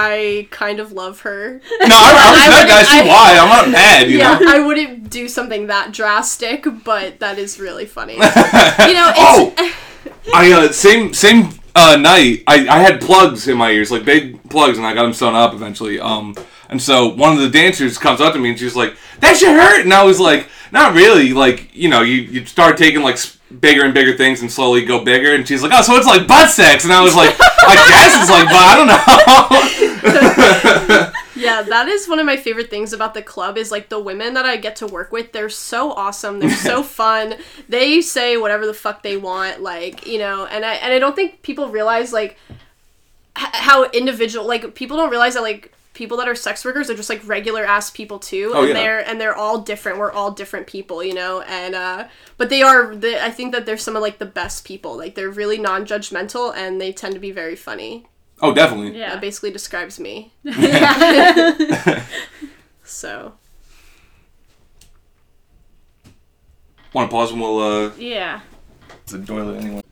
i 0.06 0.46
kind 0.50 0.78
of 0.80 0.92
love 0.92 1.20
her 1.20 1.60
No, 1.80 1.96
I, 1.96 2.12
I 2.14 2.66
I. 2.68 2.80
I 2.80 2.82
see 2.84 3.08
why. 3.08 3.36
I'm 3.40 3.48
not 3.48 3.70
mad, 3.80 4.10
you 4.10 4.18
yeah 4.18 4.38
know. 4.38 4.46
i 4.48 4.58
wouldn't 4.66 5.10
do 5.10 5.28
something 5.28 5.66
that 5.66 5.92
drastic 5.92 6.66
but 6.84 7.18
that 7.20 7.38
is 7.38 7.58
really 7.58 7.86
funny 7.86 8.14
you 8.14 8.94
know 8.98 9.10
it's 9.14 9.18
oh, 9.18 9.54
I 10.34 10.52
uh, 10.52 10.72
same 10.72 11.14
same 11.14 11.50
uh, 11.76 11.96
night. 11.96 12.42
I, 12.46 12.66
I 12.68 12.78
had 12.80 13.00
plugs 13.00 13.46
in 13.48 13.56
my 13.58 13.70
ears, 13.70 13.90
like 13.90 14.04
big 14.04 14.42
plugs, 14.48 14.78
and 14.78 14.86
I 14.86 14.94
got 14.94 15.02
them 15.02 15.12
sewn 15.12 15.34
up 15.34 15.52
eventually. 15.52 16.00
Um, 16.00 16.34
and 16.70 16.80
so 16.80 17.08
one 17.14 17.32
of 17.32 17.38
the 17.38 17.50
dancers 17.50 17.98
comes 17.98 18.20
up 18.20 18.32
to 18.32 18.38
me 18.38 18.48
and 18.50 18.58
she's 18.58 18.74
like, 18.74 18.96
"That 19.20 19.36
should 19.36 19.50
hurt," 19.50 19.82
and 19.84 19.92
I 19.92 20.02
was 20.02 20.18
like, 20.18 20.48
"Not 20.72 20.94
really." 20.94 21.32
Like 21.32 21.74
you 21.74 21.88
know, 21.88 22.00
you 22.02 22.22
you 22.22 22.46
start 22.46 22.76
taking 22.76 23.02
like 23.02 23.18
bigger 23.60 23.84
and 23.84 23.94
bigger 23.94 24.16
things 24.16 24.40
and 24.40 24.50
slowly 24.50 24.84
go 24.84 25.04
bigger. 25.04 25.34
And 25.34 25.46
she's 25.46 25.62
like, 25.62 25.70
"Oh, 25.74 25.82
so 25.82 25.94
it's 25.96 26.06
like 26.06 26.26
butt 26.26 26.50
sex," 26.50 26.84
and 26.84 26.92
I 26.92 27.02
was 27.02 27.14
like, 27.14 27.36
"I 27.38 27.76
guess 27.88 28.20
it's 28.20 28.30
like, 28.30 28.46
but 28.48 28.64
I 28.66 28.74
don't 28.74 28.88
know." 28.88 29.75
Yeah, 31.36 31.60
that 31.60 31.86
is 31.88 32.08
one 32.08 32.18
of 32.18 32.24
my 32.24 32.38
favorite 32.38 32.70
things 32.70 32.94
about 32.94 33.12
the 33.12 33.20
club 33.20 33.58
is 33.58 33.70
like 33.70 33.90
the 33.90 34.00
women 34.00 34.32
that 34.34 34.46
I 34.46 34.56
get 34.56 34.76
to 34.76 34.86
work 34.86 35.12
with. 35.12 35.32
They're 35.32 35.50
so 35.50 35.92
awesome. 35.92 36.40
They're 36.40 36.48
so 36.50 36.82
fun. 37.02 37.34
They 37.68 38.00
say 38.00 38.38
whatever 38.38 38.64
the 38.66 38.72
fuck 38.72 39.02
they 39.02 39.18
want, 39.18 39.60
like 39.60 40.06
you 40.06 40.18
know. 40.18 40.46
And 40.46 40.64
I 40.64 40.74
and 40.76 40.94
I 40.94 40.98
don't 40.98 41.14
think 41.14 41.42
people 41.42 41.68
realize 41.68 42.10
like 42.10 42.38
h- 43.38 43.48
how 43.52 43.84
individual 43.90 44.46
like 44.46 44.74
people 44.74 44.96
don't 44.96 45.10
realize 45.10 45.34
that 45.34 45.42
like 45.42 45.72
people 45.92 46.16
that 46.16 46.26
are 46.28 46.34
sex 46.34 46.64
workers 46.64 46.88
are 46.88 46.94
just 46.94 47.10
like 47.10 47.20
regular 47.28 47.64
ass 47.66 47.90
people 47.90 48.18
too 48.18 48.52
Oh, 48.54 48.60
and 48.60 48.68
yeah. 48.68 48.74
they're 48.74 49.08
and 49.08 49.20
they're 49.20 49.36
all 49.36 49.58
different 49.60 49.98
we're 49.98 50.12
all 50.12 50.30
different 50.30 50.66
people 50.66 51.02
you 51.04 51.14
know 51.14 51.40
and 51.42 51.74
uh 51.74 52.06
but 52.36 52.50
they 52.50 52.60
are 52.60 52.94
the 52.94 53.22
i 53.24 53.30
think 53.30 53.52
that 53.52 53.64
they're 53.64 53.78
some 53.78 53.96
of 53.96 54.02
like 54.02 54.18
the 54.18 54.26
best 54.26 54.66
people 54.66 54.94
like 54.94 55.14
they're 55.14 55.30
really 55.30 55.56
non-judgmental 55.56 56.54
and 56.54 56.78
they 56.82 56.92
tend 56.92 57.14
to 57.14 57.20
be 57.20 57.30
very 57.30 57.56
funny 57.56 58.04
oh, 58.40 58.54
definitely. 58.54 58.98
Yeah. 58.98 59.10
that 59.10 59.20
basically 59.20 59.50
describes 59.50 60.00
me 60.00 60.32
so 62.84 63.34
Want 66.96 67.10
to 67.10 67.14
pause 67.14 67.30
and 67.30 67.42
we'll 67.42 67.60
uh. 67.60 67.90
yeah. 67.98 68.40
the 69.06 69.22
toilet 69.22 69.62
anyway. 69.62 69.82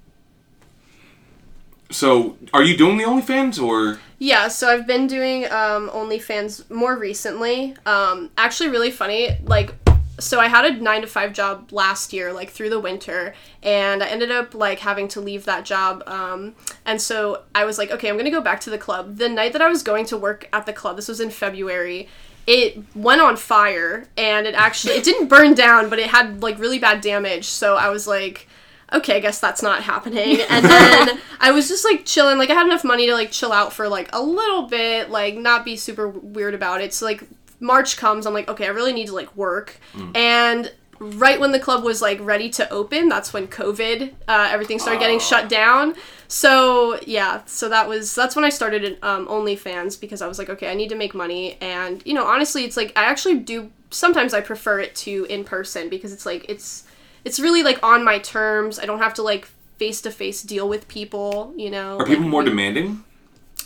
So, 1.90 2.38
are 2.54 2.62
you 2.62 2.78
doing 2.78 2.96
the 2.96 3.04
OnlyFans 3.04 3.62
or? 3.62 4.00
Yeah, 4.18 4.48
so 4.48 4.70
I've 4.70 4.86
been 4.86 5.06
doing 5.06 5.44
um, 5.44 5.90
OnlyFans 5.90 6.70
more 6.70 6.96
recently. 6.96 7.76
Um, 7.84 8.30
actually, 8.38 8.70
really 8.70 8.90
funny. 8.90 9.36
Like 9.44 9.74
so 10.18 10.38
I 10.38 10.48
had 10.48 10.64
a 10.64 10.72
nine 10.80 11.00
to 11.00 11.06
five 11.06 11.32
job 11.32 11.72
last 11.72 12.12
year, 12.12 12.32
like 12.32 12.50
through 12.50 12.70
the 12.70 12.78
winter, 12.78 13.34
and 13.62 14.02
I 14.02 14.06
ended 14.06 14.30
up 14.30 14.54
like 14.54 14.78
having 14.78 15.08
to 15.08 15.20
leave 15.20 15.44
that 15.44 15.64
job. 15.64 16.02
Um, 16.06 16.54
and 16.84 17.00
so 17.00 17.42
I 17.54 17.64
was 17.64 17.78
like, 17.78 17.90
okay, 17.90 18.08
I'm 18.08 18.16
gonna 18.16 18.30
go 18.30 18.40
back 18.40 18.60
to 18.62 18.70
the 18.70 18.78
club. 18.78 19.16
The 19.16 19.28
night 19.28 19.52
that 19.52 19.62
I 19.62 19.68
was 19.68 19.82
going 19.82 20.06
to 20.06 20.16
work 20.16 20.48
at 20.52 20.66
the 20.66 20.72
club, 20.72 20.96
this 20.96 21.08
was 21.08 21.20
in 21.20 21.30
February. 21.30 22.08
It 22.46 22.82
went 22.94 23.22
on 23.22 23.36
fire, 23.36 24.06
and 24.16 24.46
it 24.46 24.54
actually 24.54 24.94
it 24.94 25.04
didn't 25.04 25.28
burn 25.28 25.54
down, 25.54 25.90
but 25.90 25.98
it 25.98 26.10
had 26.10 26.42
like 26.42 26.58
really 26.58 26.78
bad 26.78 27.00
damage. 27.00 27.46
So 27.46 27.76
I 27.76 27.88
was 27.88 28.06
like, 28.06 28.46
okay, 28.92 29.16
I 29.16 29.20
guess 29.20 29.40
that's 29.40 29.62
not 29.62 29.82
happening. 29.82 30.40
And 30.48 30.64
then 30.64 31.20
I 31.40 31.50
was 31.50 31.68
just 31.68 31.84
like 31.84 32.04
chilling. 32.04 32.38
Like 32.38 32.50
I 32.50 32.54
had 32.54 32.66
enough 32.66 32.84
money 32.84 33.06
to 33.06 33.14
like 33.14 33.30
chill 33.32 33.52
out 33.52 33.72
for 33.72 33.88
like 33.88 34.10
a 34.12 34.22
little 34.22 34.68
bit, 34.68 35.10
like 35.10 35.36
not 35.36 35.64
be 35.64 35.76
super 35.76 36.08
weird 36.08 36.54
about 36.54 36.80
it. 36.80 36.94
So 36.94 37.06
like 37.06 37.24
March 37.64 37.96
comes, 37.96 38.26
I'm 38.26 38.34
like, 38.34 38.48
okay, 38.48 38.66
I 38.66 38.70
really 38.70 38.92
need 38.92 39.06
to 39.06 39.14
like 39.14 39.34
work. 39.36 39.78
And 40.14 40.70
right 41.00 41.40
when 41.40 41.50
the 41.52 41.58
club 41.58 41.82
was 41.82 42.00
like 42.00 42.18
ready 42.20 42.48
to 42.50 42.68
open, 42.70 43.08
that's 43.08 43.32
when 43.32 43.48
COVID, 43.48 44.12
uh, 44.28 44.48
everything 44.52 44.78
started 44.78 45.00
getting 45.00 45.18
shut 45.18 45.48
down. 45.48 45.94
So 46.28 46.98
yeah, 47.06 47.42
so 47.46 47.68
that 47.68 47.88
was 47.88 48.14
that's 48.14 48.36
when 48.36 48.44
I 48.44 48.50
started 48.50 48.98
um, 49.02 49.26
OnlyFans 49.26 50.00
because 50.00 50.20
I 50.22 50.26
was 50.28 50.38
like, 50.38 50.50
okay, 50.50 50.70
I 50.70 50.74
need 50.74 50.88
to 50.90 50.94
make 50.96 51.14
money, 51.14 51.56
and 51.60 52.02
you 52.04 52.14
know, 52.14 52.24
honestly, 52.26 52.64
it's 52.64 52.76
like 52.76 52.92
I 52.96 53.04
actually 53.04 53.38
do. 53.38 53.70
Sometimes 53.90 54.34
I 54.34 54.40
prefer 54.40 54.80
it 54.80 54.94
to 54.96 55.24
in 55.30 55.44
person 55.44 55.88
because 55.88 56.12
it's 56.12 56.26
like 56.26 56.44
it's 56.48 56.84
it's 57.24 57.38
really 57.40 57.62
like 57.62 57.78
on 57.82 58.04
my 58.04 58.18
terms. 58.18 58.78
I 58.78 58.86
don't 58.86 58.98
have 59.00 59.14
to 59.14 59.22
like 59.22 59.46
face 59.78 60.00
to 60.02 60.10
face 60.10 60.42
deal 60.42 60.68
with 60.68 60.86
people. 60.88 61.52
You 61.56 61.70
know, 61.70 61.98
Are 61.98 62.04
people 62.06 62.22
like, 62.24 62.30
more 62.30 62.42
we- 62.42 62.50
demanding? 62.50 63.04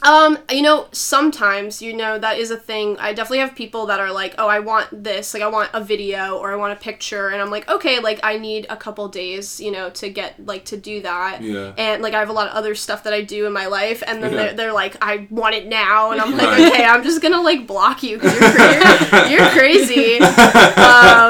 Um, 0.03 0.39
you 0.51 0.63
know, 0.63 0.87
sometimes, 0.93 1.83
you 1.83 1.93
know, 1.95 2.19
that 2.19 2.39
is 2.39 2.51
a 2.51 2.57
thing. 2.57 2.97
I 2.99 3.13
definitely 3.13 3.41
have 3.41 3.55
people 3.55 3.87
that 3.87 3.99
are 4.01 4.13
like, 4.13 4.35
oh, 4.39 4.47
I 4.47 4.61
want 4.61 4.87
this, 5.05 5.35
like, 5.35 5.43
I 5.43 5.49
want 5.49 5.71
a 5.75 5.83
video 5.83 6.37
or 6.39 6.53
I 6.53 6.57
want 6.57 6.73
a 6.73 6.77
picture. 6.77 7.29
And 7.29 7.43
I'm 7.43 7.51
like, 7.51 7.69
okay, 7.69 7.99
like, 7.99 8.21
I 8.23 8.39
need 8.39 8.67
a 8.71 8.77
couple 8.77 9.09
days, 9.09 9.59
you 9.61 9.71
know, 9.73 9.91
to 9.91 10.09
get, 10.09 10.45
like, 10.47 10.65
to 10.67 10.77
do 10.77 11.03
that. 11.03 11.43
Yeah. 11.43 11.73
And, 11.77 12.03
like, 12.03 12.15
I 12.15 12.21
have 12.21 12.29
a 12.29 12.33
lot 12.33 12.49
of 12.49 12.55
other 12.55 12.75
stuff 12.75 13.03
that 13.05 13.13
I 13.13 13.23
do 13.23 13.47
in 13.47 13.53
my 13.53 13.67
life. 13.67 14.03
And 14.07 14.23
then 14.23 14.35
Okay. 14.35 14.37
they're, 14.47 14.55
they're 14.55 14.73
like, 14.73 14.97
I 15.03 15.27
want 15.31 15.55
it 15.57 15.67
now. 15.67 16.13
And 16.13 16.21
I'm 16.21 16.33
like, 16.37 16.47
Right. 16.49 16.73
okay, 16.73 16.85
I'm 16.85 17.03
just 17.03 17.21
gonna, 17.21 17.41
like, 17.41 17.67
block 17.67 18.03
you 18.03 18.19
because 18.19 18.39
you're, 18.41 19.31
you're, 19.31 19.41
you're 19.41 19.51
crazy. 19.51 20.19
um, 20.19 20.25
yeah, 20.25 21.28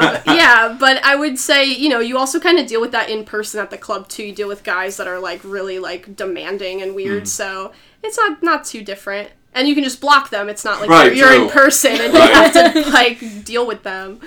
would 1.19 1.37
say, 1.37 1.65
you 1.65 1.89
know, 1.89 1.99
you 1.99 2.17
also 2.17 2.39
kind 2.39 2.59
of 2.59 2.67
deal 2.67 2.81
with 2.81 2.91
that 2.91 3.09
in 3.09 3.25
person 3.25 3.59
at 3.59 3.69
the 3.69 3.77
club, 3.77 4.07
too. 4.07 4.23
You 4.23 4.33
deal 4.33 4.47
with 4.47 4.63
guys 4.63 4.97
that 4.97 5.07
are, 5.07 5.19
like, 5.19 5.41
really, 5.43 5.79
like, 5.79 6.15
demanding 6.15 6.81
and 6.81 6.95
weird. 6.95 7.27
So 7.27 7.73
it's 8.03 8.17
not 8.17 8.41
not 8.41 8.63
too 8.63 8.83
different 8.83 9.31
and 9.53 9.67
you 9.67 9.75
can 9.75 9.83
just 9.83 9.99
block 9.99 10.29
them 10.29 10.49
it's 10.49 10.63
not 10.63 10.79
like 10.79 10.89
Right, 10.89 11.15
you're, 11.15 11.31
you're 11.33 11.43
in 11.43 11.49
person 11.49 11.91
and 11.91 12.13
you 12.13 12.19
have 12.19 12.53
to 12.53 12.89
like 12.91 13.19
deal 13.43 13.65
with 13.65 13.83
them 13.83 14.19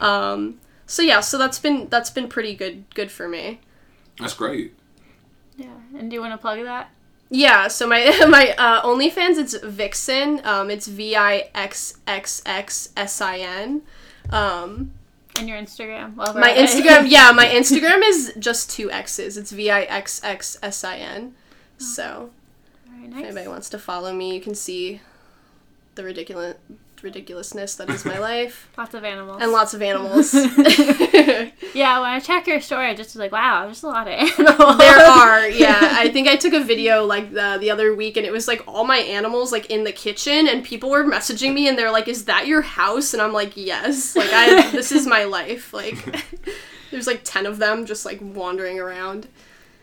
um 0.00 0.58
so 0.86 1.02
yeah 1.02 1.20
so 1.20 1.38
that's 1.38 1.58
been 1.58 1.88
that's 1.88 2.10
been 2.10 2.28
pretty 2.28 2.54
good 2.54 2.84
good 2.94 3.10
for 3.10 3.28
me 3.28 3.60
That's 4.18 4.34
great. 4.34 4.74
Yeah. 5.56 5.68
And 5.96 6.10
do 6.10 6.14
you 6.14 6.20
want 6.20 6.32
to 6.32 6.38
plug 6.38 6.62
that? 6.64 6.90
yeah 7.30 7.68
so 7.68 7.86
my 7.86 8.00
my 8.28 8.54
uh 8.58 8.82
onlyfans 8.82 9.38
it's 9.38 9.56
vixen 9.58 10.40
um 10.44 10.70
it's 10.70 10.86
v-i-x-x-x-s-i-n 10.86 13.82
um 14.30 14.92
And 15.36 15.48
your 15.48 15.58
Instagram? 15.58 16.14
Well, 16.14 16.34
my 16.34 16.52
instagram 16.52 17.10
yeah 17.10 17.32
my 17.32 17.46
instagram 17.58 18.02
is 18.04 18.32
just 18.38 18.70
two 18.70 18.90
x's. 18.90 19.36
It's 19.36 19.50
v-i-x-x-s-i-n 19.50 21.34
oh. 21.34 21.84
so 21.84 22.30
Very 22.86 23.08
If 23.08 23.16
anybody 23.16 23.48
wants 23.48 23.68
to 23.70 23.78
follow 23.78 24.12
me, 24.12 24.34
you 24.34 24.40
can 24.40 24.54
see 24.54 25.00
the 25.96 26.04
ridiculous 26.04 26.56
ridiculousness 27.04 27.76
that 27.76 27.88
is 27.90 28.04
my 28.04 28.18
life 28.18 28.68
Lots 28.78 28.94
of 28.94 29.04
animals. 29.04 29.38
and 29.40 29.52
lots 29.52 29.74
of 29.74 29.82
animals. 29.82 30.34
yeah, 31.74 32.00
when 32.00 32.10
I 32.10 32.20
check 32.20 32.46
your 32.46 32.60
story, 32.60 32.86
I 32.86 32.94
just 32.94 33.10
was 33.10 33.20
like, 33.20 33.30
wow, 33.32 33.66
there's 33.66 33.82
a 33.82 33.86
lot 33.86 34.08
of 34.08 34.14
animals. 34.14 34.78
there 34.78 34.98
are, 35.06 35.48
yeah. 35.48 35.78
I 35.92 36.10
think 36.10 36.26
I 36.28 36.36
took 36.36 36.52
a 36.52 36.62
video 36.64 37.04
like 37.04 37.32
the, 37.32 37.58
the 37.60 37.70
other 37.70 37.94
week, 37.94 38.16
and 38.16 38.26
it 38.26 38.32
was 38.32 38.48
like 38.48 38.62
all 38.66 38.84
my 38.84 38.98
animals 38.98 39.52
like 39.52 39.70
in 39.70 39.84
the 39.84 39.92
kitchen, 39.92 40.48
and 40.48 40.64
people 40.64 40.90
were 40.90 41.04
messaging 41.04 41.54
me, 41.54 41.68
and 41.68 41.78
they're 41.78 41.92
like, 41.92 42.08
"Is 42.08 42.24
that 42.24 42.46
your 42.46 42.62
house?" 42.62 43.12
And 43.12 43.22
I'm 43.22 43.32
like, 43.32 43.56
"Yes." 43.56 44.16
Like 44.16 44.30
I, 44.32 44.70
this 44.70 44.90
is 44.92 45.06
my 45.06 45.24
life. 45.24 45.72
Like, 45.72 45.96
there's 46.90 47.06
like 47.06 47.20
ten 47.24 47.46
of 47.46 47.58
them 47.58 47.86
just 47.86 48.04
like 48.04 48.18
wandering 48.20 48.80
around. 48.80 49.28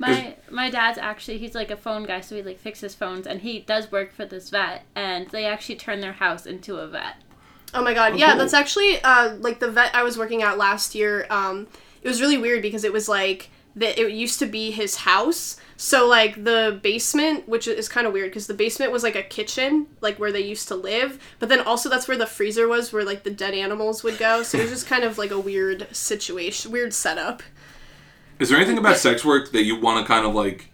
My 0.01 0.35
my 0.49 0.71
dad's 0.71 0.97
actually 0.97 1.37
he's 1.37 1.53
like 1.53 1.69
a 1.69 1.77
phone 1.77 2.05
guy, 2.05 2.21
so 2.21 2.35
he 2.35 2.41
like 2.41 2.59
fixes 2.59 2.95
phones, 2.95 3.27
and 3.27 3.39
he 3.39 3.59
does 3.59 3.91
work 3.91 4.11
for 4.11 4.25
this 4.25 4.49
vet, 4.49 4.83
and 4.95 5.27
they 5.29 5.45
actually 5.45 5.75
turn 5.75 5.99
their 5.99 6.13
house 6.13 6.47
into 6.47 6.77
a 6.77 6.87
vet. 6.87 7.17
Oh 7.75 7.83
my 7.83 7.93
god, 7.93 8.17
yeah, 8.17 8.31
cool. 8.31 8.39
that's 8.39 8.53
actually 8.55 8.99
uh, 9.03 9.35
like 9.35 9.59
the 9.59 9.69
vet 9.69 9.93
I 9.93 10.01
was 10.01 10.17
working 10.17 10.41
at 10.41 10.57
last 10.57 10.95
year. 10.95 11.27
Um, 11.29 11.67
it 12.01 12.07
was 12.07 12.19
really 12.19 12.39
weird 12.39 12.63
because 12.63 12.83
it 12.83 12.91
was 12.91 13.07
like 13.07 13.51
that. 13.75 13.99
It 13.99 14.11
used 14.11 14.39
to 14.39 14.47
be 14.47 14.71
his 14.71 14.95
house, 14.95 15.57
so 15.77 16.07
like 16.07 16.43
the 16.43 16.79
basement, 16.81 17.47
which 17.47 17.67
is 17.67 17.87
kind 17.87 18.07
of 18.07 18.13
weird 18.13 18.31
because 18.31 18.47
the 18.47 18.55
basement 18.55 18.91
was 18.91 19.03
like 19.03 19.15
a 19.15 19.21
kitchen, 19.23 19.85
like 20.01 20.17
where 20.17 20.31
they 20.31 20.41
used 20.41 20.67
to 20.69 20.75
live. 20.75 21.19
But 21.37 21.49
then 21.49 21.59
also 21.59 21.89
that's 21.89 22.07
where 22.07 22.17
the 22.17 22.25
freezer 22.25 22.67
was, 22.67 22.91
where 22.91 23.05
like 23.05 23.21
the 23.21 23.29
dead 23.29 23.53
animals 23.53 24.01
would 24.03 24.17
go. 24.17 24.41
So 24.41 24.57
it 24.57 24.61
was 24.61 24.71
just 24.71 24.87
kind 24.87 25.03
of 25.03 25.19
like 25.19 25.29
a 25.29 25.39
weird 25.39 25.95
situation, 25.95 26.71
weird 26.71 26.91
setup. 26.91 27.43
Is 28.41 28.49
there 28.49 28.57
anything 28.57 28.79
about 28.79 28.97
sex 28.97 29.23
work 29.23 29.51
that 29.51 29.65
you 29.65 29.79
want 29.79 30.03
to 30.03 30.11
kind 30.11 30.25
of 30.25 30.33
like 30.33 30.67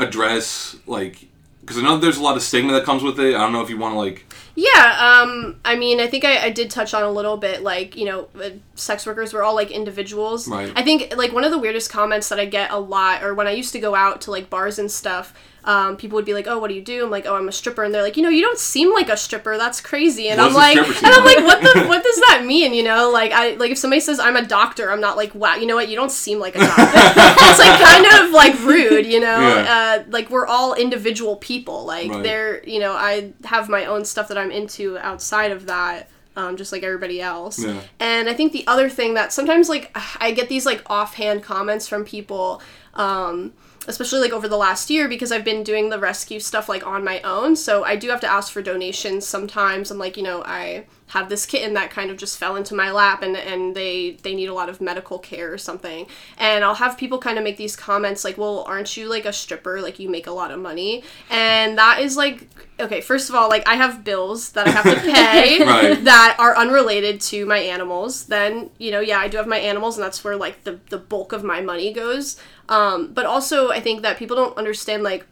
address? 0.00 0.74
Like, 0.84 1.28
because 1.60 1.78
I 1.78 1.82
know 1.82 1.96
there's 1.96 2.18
a 2.18 2.22
lot 2.24 2.36
of 2.36 2.42
stigma 2.42 2.72
that 2.72 2.84
comes 2.84 3.04
with 3.04 3.20
it. 3.20 3.36
I 3.36 3.38
don't 3.38 3.52
know 3.52 3.62
if 3.62 3.70
you 3.70 3.78
want 3.78 3.94
to 3.94 3.98
like. 4.00 4.26
Yeah, 4.56 5.20
um, 5.22 5.56
I 5.64 5.74
mean, 5.76 5.98
I 6.00 6.06
think 6.06 6.24
I, 6.24 6.44
I 6.44 6.50
did 6.50 6.70
touch 6.70 6.94
on 6.94 7.02
a 7.02 7.10
little 7.10 7.36
bit, 7.36 7.62
like, 7.62 7.96
you 7.96 8.04
know, 8.04 8.28
uh, 8.40 8.50
sex 8.76 9.04
workers 9.04 9.32
were 9.32 9.42
all, 9.42 9.54
like, 9.54 9.70
individuals. 9.72 10.46
Right. 10.48 10.72
I 10.76 10.82
think, 10.82 11.12
like, 11.16 11.32
one 11.32 11.42
of 11.44 11.50
the 11.50 11.58
weirdest 11.58 11.90
comments 11.90 12.28
that 12.28 12.38
I 12.38 12.44
get 12.46 12.70
a 12.70 12.78
lot, 12.78 13.24
or 13.24 13.34
when 13.34 13.48
I 13.48 13.52
used 13.52 13.72
to 13.72 13.80
go 13.80 13.94
out 13.96 14.20
to, 14.22 14.30
like, 14.30 14.48
bars 14.50 14.78
and 14.78 14.90
stuff, 14.90 15.34
um, 15.64 15.96
people 15.96 16.16
would 16.16 16.26
be 16.26 16.34
like, 16.34 16.46
oh, 16.46 16.58
what 16.58 16.68
do 16.68 16.74
you 16.74 16.82
do? 16.82 17.04
I'm 17.04 17.10
like, 17.10 17.24
oh, 17.24 17.36
I'm 17.36 17.48
a 17.48 17.52
stripper. 17.52 17.82
And 17.84 17.94
they're 17.94 18.02
like, 18.02 18.18
you 18.18 18.22
know, 18.22 18.28
you 18.28 18.42
don't 18.42 18.58
seem 18.58 18.92
like 18.92 19.08
a 19.08 19.16
stripper. 19.16 19.56
That's 19.56 19.80
crazy. 19.80 20.28
And 20.28 20.38
What 20.38 20.48
I'm 20.48 20.54
like, 20.54 20.76
and 20.76 21.06
I'm 21.06 21.24
like, 21.24 21.38
what 21.38 21.62
the, 21.62 21.84
what 21.88 22.02
does 22.04 22.16
that 22.28 22.44
mean? 22.44 22.74
You 22.74 22.82
know, 22.82 23.10
like, 23.10 23.32
I, 23.32 23.54
like, 23.54 23.70
if 23.70 23.78
somebody 23.78 24.00
says 24.00 24.20
I'm 24.20 24.36
a 24.36 24.46
doctor, 24.46 24.90
I'm 24.90 25.00
not 25.00 25.16
like, 25.16 25.34
wow, 25.34 25.54
you 25.56 25.64
know 25.66 25.74
what? 25.74 25.88
You 25.88 25.96
don't 25.96 26.10
seem 26.10 26.38
like 26.38 26.54
a 26.54 26.58
doctor. 26.58 26.82
it's, 26.84 27.58
like, 27.58 27.80
kind 27.80 28.26
of, 28.26 28.30
like, 28.32 28.60
rude, 28.60 29.06
you 29.06 29.20
know? 29.20 29.38
Yeah. 29.40 30.02
Uh, 30.06 30.10
like, 30.10 30.28
we're 30.28 30.46
all 30.46 30.74
individual 30.74 31.36
people. 31.36 31.86
Like, 31.86 32.10
Right. 32.10 32.22
they're, 32.22 32.62
you 32.68 32.78
know, 32.78 32.92
I 32.92 33.32
have 33.44 33.70
my 33.70 33.86
own 33.86 34.04
stuff 34.04 34.28
that 34.28 34.36
I'm 34.44 34.50
into 34.50 34.98
outside 34.98 35.50
of 35.50 35.66
that. 35.66 36.10
Um, 36.36 36.56
just 36.56 36.72
like 36.72 36.82
everybody 36.82 37.20
else. 37.20 37.62
Yeah. 37.64 37.80
And 38.00 38.28
I 38.28 38.34
think 38.34 38.52
the 38.52 38.66
other 38.66 38.88
thing 38.88 39.14
that 39.14 39.32
sometimes 39.32 39.68
like 39.68 39.96
I 40.18 40.32
get 40.32 40.48
these 40.48 40.66
like 40.66 40.82
offhand 40.90 41.44
comments 41.44 41.86
from 41.86 42.04
people, 42.04 42.60
um, 42.94 43.52
especially 43.86 44.18
like 44.18 44.32
over 44.32 44.48
the 44.48 44.56
last 44.56 44.90
year 44.90 45.06
because 45.06 45.30
I've 45.30 45.44
been 45.44 45.62
doing 45.62 45.90
the 45.90 45.98
rescue 46.00 46.40
stuff 46.40 46.68
like 46.68 46.84
on 46.84 47.04
my 47.04 47.20
own. 47.20 47.54
So 47.54 47.84
I 47.84 47.94
do 47.94 48.08
have 48.08 48.18
to 48.20 48.26
ask 48.26 48.52
for 48.52 48.62
donations 48.62 49.24
sometimes. 49.24 49.92
I'm 49.92 49.98
like, 49.98 50.16
you 50.16 50.24
know, 50.24 50.42
I 50.44 50.86
have 51.08 51.28
this 51.28 51.46
kitten 51.46 51.74
that 51.74 51.90
kind 51.90 52.10
of 52.10 52.16
just 52.16 52.38
fell 52.38 52.56
into 52.56 52.74
my 52.74 52.90
lap 52.90 53.22
and, 53.22 53.36
and 53.36 53.74
they 53.76 54.12
they 54.22 54.34
need 54.34 54.48
a 54.48 54.54
lot 54.54 54.68
of 54.68 54.80
medical 54.80 55.18
care 55.18 55.52
or 55.52 55.58
something. 55.58 56.06
And 56.38 56.64
I'll 56.64 56.74
have 56.74 56.96
people 56.96 57.18
kind 57.18 57.38
of 57.38 57.44
make 57.44 57.56
these 57.56 57.76
comments 57.76 58.24
like, 58.24 58.38
well, 58.38 58.64
aren't 58.66 58.96
you 58.96 59.08
like 59.08 59.24
a 59.24 59.32
stripper? 59.32 59.80
Like 59.80 59.98
you 59.98 60.08
make 60.08 60.26
a 60.26 60.32
lot 60.32 60.50
of 60.50 60.58
money. 60.58 61.04
And 61.30 61.78
that 61.78 62.00
is 62.00 62.16
like 62.16 62.48
okay, 62.80 63.00
first 63.00 63.28
of 63.28 63.34
all, 63.36 63.48
like 63.48 63.66
I 63.68 63.74
have 63.74 64.02
bills 64.02 64.52
that 64.52 64.66
I 64.66 64.70
have 64.70 64.84
to 64.84 65.00
pay 65.00 65.64
Right. 65.64 66.04
that 66.04 66.36
are 66.38 66.56
unrelated 66.56 67.20
to 67.22 67.46
my 67.46 67.58
animals, 67.58 68.26
then 68.26 68.70
you 68.78 68.90
know, 68.90 69.00
yeah, 69.00 69.18
I 69.18 69.28
do 69.28 69.36
have 69.36 69.46
my 69.46 69.58
animals, 69.58 69.96
and 69.96 70.04
that's 70.04 70.24
where 70.24 70.36
like 70.36 70.64
the 70.64 70.80
the 70.90 70.98
bulk 70.98 71.32
of 71.32 71.44
my 71.44 71.60
money 71.60 71.92
goes. 71.92 72.36
Um, 72.68 73.12
but 73.12 73.26
also, 73.26 73.70
I 73.70 73.80
think 73.80 74.02
that 74.02 74.16
people 74.16 74.36
don't 74.36 74.56
understand 74.56 75.02
like 75.02 75.26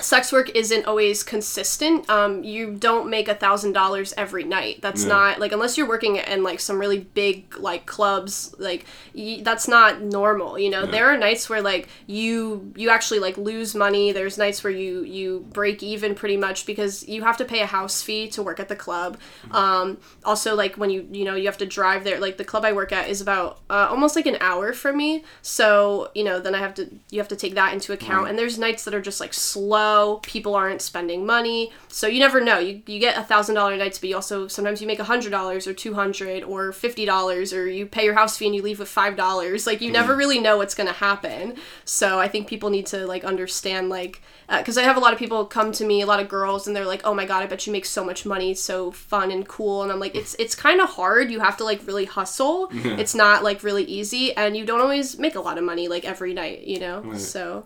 sex 0.00 0.32
work 0.32 0.50
isn't 0.54 0.86
always 0.86 1.22
consistent. 1.22 2.08
Um, 2.10 2.42
you 2.44 2.72
don't 2.74 3.08
make 3.10 3.28
a 3.28 3.34
thousand 3.34 3.72
dollars 3.72 4.12
every 4.16 4.44
night. 4.44 4.80
That's 4.82 5.02
Yeah. 5.02 5.08
not 5.08 5.40
like 5.40 5.52
unless 5.52 5.76
you're 5.78 5.88
working 5.88 6.16
in 6.16 6.42
like 6.42 6.60
some 6.60 6.78
really 6.78 6.98
big 7.00 7.58
like 7.58 7.86
clubs. 7.86 8.54
Like 8.58 8.84
y- 9.14 9.40
that's 9.42 9.68
not 9.68 10.00
normal. 10.00 10.58
You 10.58 10.70
know, 10.70 10.86
there 10.86 11.06
are 11.12 11.16
nights 11.16 11.48
where 11.50 11.62
like 11.62 11.88
you 12.06 12.72
you 12.76 12.90
actually 12.90 13.20
like 13.20 13.36
lose 13.36 13.74
money. 13.74 14.12
There's 14.12 14.38
nights 14.38 14.62
where 14.64 14.72
you 14.72 15.02
you 15.02 15.46
break 15.52 15.82
even 15.82 16.14
pretty 16.14 16.36
much 16.36 16.66
because 16.66 17.06
you 17.08 17.22
have 17.22 17.36
to 17.38 17.44
pay 17.44 17.60
a 17.60 17.66
house 17.66 18.02
fee 18.02 18.28
to 18.30 18.42
work 18.42 18.60
at 18.60 18.68
the 18.68 18.76
club. 18.76 19.18
Um, 19.50 19.98
also, 20.24 20.54
like 20.54 20.76
when 20.76 20.90
you 20.90 21.06
you 21.10 21.24
know 21.24 21.34
you 21.34 21.46
have 21.46 21.58
to 21.58 21.66
drive 21.66 22.04
there. 22.04 22.18
Like 22.20 22.36
the 22.36 22.44
club 22.44 22.64
I 22.64 22.72
work 22.72 22.92
at 22.92 23.08
is 23.08 23.20
about 23.20 23.58
uh, 23.68 23.86
almost 23.90 24.16
like 24.16 24.26
an 24.26 24.36
hour 24.40 24.72
from 24.72 24.96
me. 24.96 25.24
So 25.42 26.10
you 26.14 26.24
know 26.24 26.38
then 26.40 26.54
I 26.54 26.58
have 26.58 26.74
to 26.74 26.88
you 27.10 27.18
have 27.18 27.28
to 27.28 27.36
take 27.36 27.54
that 27.54 27.72
into 27.72 27.92
account. 27.92 28.28
And 28.28 28.38
there's 28.38 28.58
nights 28.58 28.84
that 28.84 28.94
are 28.94 29.00
just 29.00 29.20
like 29.20 29.34
slow 29.34 29.89
low. 29.90 30.16
People 30.18 30.54
aren't 30.54 30.82
spending 30.82 31.26
money, 31.26 31.72
so 31.88 32.06
you 32.06 32.18
never 32.18 32.40
know. 32.40 32.58
You, 32.58 32.82
you 32.86 32.98
get 32.98 33.18
a 33.18 33.22
thousand 33.22 33.54
dollar 33.54 33.76
nights, 33.76 33.98
but 33.98 34.08
you 34.08 34.16
also 34.16 34.48
sometimes 34.48 34.80
you 34.80 34.86
make 34.86 34.98
a 34.98 35.04
hundred 35.04 35.30
dollars 35.30 35.66
or 35.66 35.74
two 35.74 35.94
hundred 35.94 36.42
or 36.44 36.72
fifty 36.72 37.04
dollars, 37.04 37.52
or 37.52 37.68
you 37.68 37.86
pay 37.86 38.04
your 38.04 38.14
house 38.14 38.36
fee 38.36 38.46
and 38.46 38.54
you 38.54 38.62
leave 38.62 38.78
with 38.78 38.88
five 38.88 39.16
dollars. 39.16 39.66
Like 39.66 39.80
you 39.80 39.90
never 39.92 40.16
really 40.16 40.40
know 40.40 40.56
what's 40.56 40.74
gonna 40.74 40.92
happen. 40.92 41.56
So 41.84 42.18
I 42.18 42.28
think 42.28 42.48
people 42.48 42.70
need 42.70 42.86
to 42.86 43.06
like 43.06 43.24
understand 43.24 43.88
like 43.88 44.22
uh, 44.48 44.58
because 44.58 44.76
I 44.76 44.82
have 44.82 44.96
a 44.96 45.00
lot 45.00 45.12
of 45.12 45.18
people 45.18 45.44
come 45.46 45.72
to 45.72 45.84
me, 45.84 46.00
a 46.02 46.06
lot 46.06 46.20
of 46.20 46.28
girls, 46.28 46.66
and 46.66 46.74
they're 46.74 46.86
like, 46.86 47.02
"Oh 47.04 47.14
my 47.14 47.24
god, 47.24 47.42
I 47.42 47.46
bet 47.46 47.66
you 47.66 47.72
make 47.72 47.86
so 47.86 48.04
much 48.04 48.26
money, 48.26 48.50
it's 48.52 48.62
so 48.62 48.90
fun 48.90 49.30
and 49.30 49.46
cool." 49.46 49.82
And 49.82 49.92
I'm 49.92 50.00
like, 50.00 50.16
"It's 50.16 50.34
it's 50.38 50.54
kind 50.54 50.80
of 50.80 50.88
hard. 50.90 51.30
You 51.30 51.40
have 51.40 51.56
to 51.58 51.64
like 51.64 51.86
really 51.86 52.04
hustle. 52.04 52.68
It's 53.00 53.14
not 53.14 53.42
like 53.44 53.62
really 53.62 53.84
easy, 53.84 54.34
and 54.36 54.56
you 54.56 54.64
don't 54.66 54.80
always 54.80 55.18
make 55.18 55.34
a 55.36 55.40
lot 55.40 55.58
of 55.58 55.64
money 55.64 55.88
like 55.88 56.04
every 56.04 56.34
night, 56.34 56.64
you 56.66 56.80
know." 56.80 57.02
So 57.18 57.64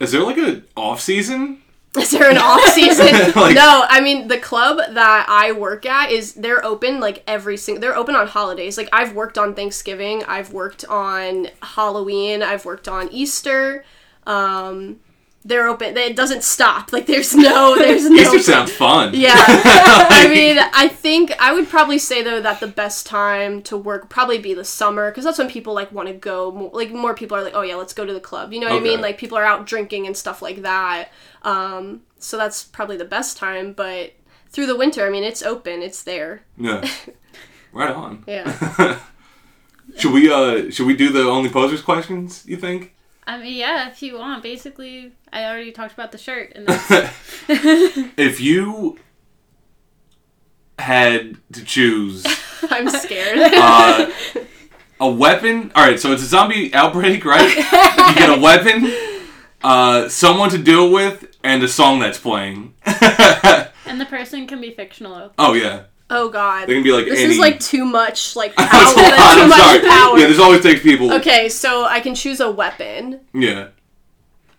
Is 0.00 0.12
there 0.12 0.22
like 0.22 0.38
a 0.38 0.62
off 0.76 1.00
season? 1.00 1.62
is 1.98 2.10
there 2.12 2.30
an 2.30 2.38
off 2.38 2.60
season? 2.68 3.32
Like- 3.36 3.54
no, 3.54 3.84
I 3.88 4.00
mean 4.00 4.28
the 4.28 4.38
club 4.38 4.78
that 4.94 5.26
I 5.28 5.52
work 5.52 5.84
at 5.86 6.10
is 6.10 6.34
they're 6.34 6.64
open 6.64 7.00
like 7.00 7.22
every 7.26 7.56
single. 7.56 7.80
They're 7.80 7.96
open 7.96 8.14
on 8.14 8.26
holidays. 8.26 8.76
Like 8.78 8.88
I've 8.92 9.14
worked 9.14 9.38
on 9.38 9.54
Thanksgiving, 9.54 10.24
I've 10.24 10.52
worked 10.52 10.84
on 10.86 11.48
Halloween, 11.62 12.42
I've 12.42 12.64
worked 12.64 12.88
on 12.88 13.08
Easter. 13.12 13.84
Um, 14.26 15.00
they're 15.44 15.66
open. 15.66 15.96
It 15.96 16.16
doesn't 16.16 16.44
stop. 16.44 16.92
Like 16.92 17.06
there's 17.06 17.34
no, 17.34 17.74
there's 17.78 18.08
no. 18.08 18.20
Easter 18.20 18.38
sounds 18.40 18.72
fun. 18.72 19.14
Yeah. 19.20 19.34
I 19.36 20.28
mean, 20.28 20.58
I 20.58 20.88
think 20.88 21.32
I 21.40 21.52
would 21.52 21.68
probably 21.68 21.98
say 21.98 22.22
though 22.22 22.40
that 22.40 22.60
the 22.60 22.66
best 22.66 23.06
time 23.06 23.62
to 23.62 23.76
work 23.76 24.02
would 24.02 24.10
probably 24.10 24.38
be 24.38 24.54
the 24.54 24.64
summer 24.64 25.10
because 25.10 25.24
that's 25.24 25.38
when 25.38 25.48
people 25.48 25.74
like 25.74 25.92
want 25.92 26.08
to 26.08 26.14
go. 26.14 26.50
More, 26.52 26.70
like 26.72 26.90
more 26.90 27.14
people 27.14 27.36
are 27.36 27.42
like, 27.42 27.54
oh 27.54 27.62
yeah, 27.62 27.76
let's 27.76 27.92
go 27.92 28.04
to 28.04 28.12
the 28.12 28.20
club. 28.20 28.52
You 28.52 28.60
know 28.60 28.68
what 28.68 28.76
I 28.76 28.80
mean? 28.80 29.00
Like 29.00 29.18
people 29.18 29.38
are 29.38 29.44
out 29.44 29.66
drinking 29.66 30.06
and 30.06 30.16
stuff 30.16 30.42
like 30.42 30.62
that. 30.62 31.10
Um, 31.42 32.02
so 32.18 32.36
that's 32.36 32.62
probably 32.62 32.96
the 32.96 33.04
best 33.04 33.36
time. 33.36 33.72
But 33.72 34.12
through 34.50 34.66
the 34.66 34.76
winter, 34.76 35.06
I 35.06 35.10
mean, 35.10 35.24
it's 35.24 35.42
open. 35.42 35.82
It's 35.82 36.02
there. 36.02 36.42
Yeah. 36.56 36.88
Right 37.72 37.94
on. 37.94 38.24
Yeah. 38.26 39.00
Should 39.96 40.12
we 40.12 40.30
uh 40.30 40.70
should 40.70 40.86
we 40.86 40.96
do 40.96 41.10
the 41.10 41.22
only 41.22 41.50
posers 41.50 41.82
questions, 41.82 42.44
you 42.46 42.56
think? 42.56 42.94
I 43.30 43.38
mean, 43.38 43.54
yeah, 43.54 43.88
if 43.88 44.02
you 44.02 44.18
want. 44.18 44.42
Basically, 44.42 45.12
I 45.32 45.44
already 45.44 45.70
talked 45.70 45.92
about 45.94 46.10
the 46.10 46.18
shirt, 46.18 46.52
and 46.56 46.66
that's 46.66 47.14
if 48.16 48.40
you 48.40 48.98
had 50.80 51.36
to 51.52 51.64
choose 51.64 52.26
I'm 52.70 52.88
scared. 52.90 53.38
uh, 53.54 54.10
a 54.98 55.08
weapon. 55.08 55.70
All 55.76 55.86
right, 55.86 56.00
so 56.00 56.10
it's 56.10 56.22
a 56.22 56.26
zombie 56.26 56.74
outbreak, 56.74 57.24
right? 57.24 57.54
You 57.56 58.14
get 58.16 58.36
a 58.36 58.40
weapon, 58.40 58.90
uh, 59.62 60.08
someone 60.08 60.50
to 60.50 60.58
deal 60.58 60.90
with, 60.90 61.36
and 61.44 61.62
a 61.62 61.68
song 61.68 62.00
that's 62.00 62.18
playing. 62.18 62.74
and 62.84 64.00
the 64.00 64.06
person 64.06 64.48
can 64.48 64.60
be 64.60 64.72
fictional. 64.72 65.32
oh 65.38 65.52
yeah, 65.52 65.84
oh 66.10 66.28
God. 66.28 66.66
they 66.68 66.74
can 66.74 66.82
be 66.82 66.92
like 66.92 67.06
This 67.06 67.20
any. 67.20 67.32
is 67.32 67.38
like 67.38 67.58
too 67.60 67.84
much. 67.84 68.36
Like 68.36 68.54
power. 68.56 68.68
Too 68.94 69.00
I'm 69.00 69.48
much 69.48 69.58
sorry. 69.58 69.80
power. 69.80 70.18
Yeah, 70.18 70.26
this 70.26 70.38
always 70.38 70.62
takes 70.62 70.82
people. 70.82 71.12
Okay, 71.14 71.48
so 71.48 71.84
I 71.84 72.00
can 72.00 72.14
choose 72.14 72.40
a 72.40 72.50
weapon. 72.50 73.20
Yeah. 73.32 73.68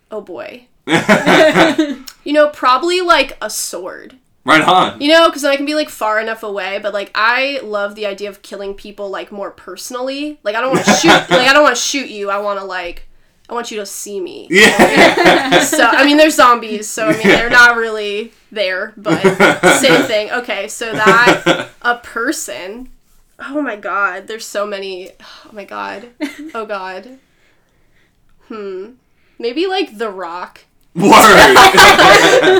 Oh 0.10 0.22
boy. 0.22 0.66
You 2.24 2.34
know, 2.34 2.50
probably 2.50 3.02
like 3.02 3.36
a 3.42 3.50
sword. 3.50 4.16
right 4.46 4.62
on. 4.62 5.02
You 5.02 5.12
know, 5.12 5.28
because 5.28 5.42
then 5.42 5.52
I 5.52 5.56
can 5.56 5.66
be 5.66 5.74
like 5.74 5.90
far 5.90 6.20
enough 6.20 6.44
away. 6.44 6.78
But 6.80 6.94
like, 6.94 7.10
I 7.16 7.60
love 7.64 7.96
the 7.96 8.06
idea 8.06 8.30
of 8.30 8.44
killing 8.44 8.76
people 8.76 9.10
like 9.10 9.32
more 9.32 9.50
personally. 9.50 10.40
Like, 10.44 10.56
I 10.56 10.62
don't 10.62 10.72
want 10.72 10.86
to 10.86 10.92
shoot. 10.94 11.08
like, 11.10 11.32
I 11.48 11.54
don't 11.54 11.64
want 11.64 11.76
to 11.76 11.82
shoot 11.82 12.10
you. 12.10 12.30
I 12.30 12.38
want 12.38 12.60
to 12.60 12.66
like, 12.66 13.08
I 13.52 13.54
want 13.54 13.70
you 13.70 13.78
to 13.82 13.86
see 13.86 14.22
me. 14.22 14.48
Yeah. 14.50 15.60
So 15.60 15.84
I 15.84 16.06
mean, 16.06 16.16
they're 16.16 16.30
zombies. 16.30 16.88
So 16.88 17.08
I 17.08 17.12
mean, 17.12 17.28
they're 17.28 17.50
not 17.50 17.76
really 17.76 18.32
there, 18.50 18.94
but 18.96 19.22
same 19.80 20.04
thing. 20.04 20.32
Okay, 20.32 20.70
so 20.70 20.94
that 20.94 21.70
a 21.82 21.98
person. 21.98 22.90
Oh 23.40 23.62
my 23.62 23.76
god, 23.76 24.28
there's 24.28 24.46
so 24.46 24.66
many. 24.66 25.12
Oh 25.20 25.52
my 25.52 25.66
god. 25.66 26.08
Oh 26.56 26.66
god. 26.66 27.20
Hmm. 28.48 28.92
Maybe 29.38 29.68
like 29.68 29.98
The 29.98 30.10
Rock. 30.10 30.62
Word. 30.96 31.12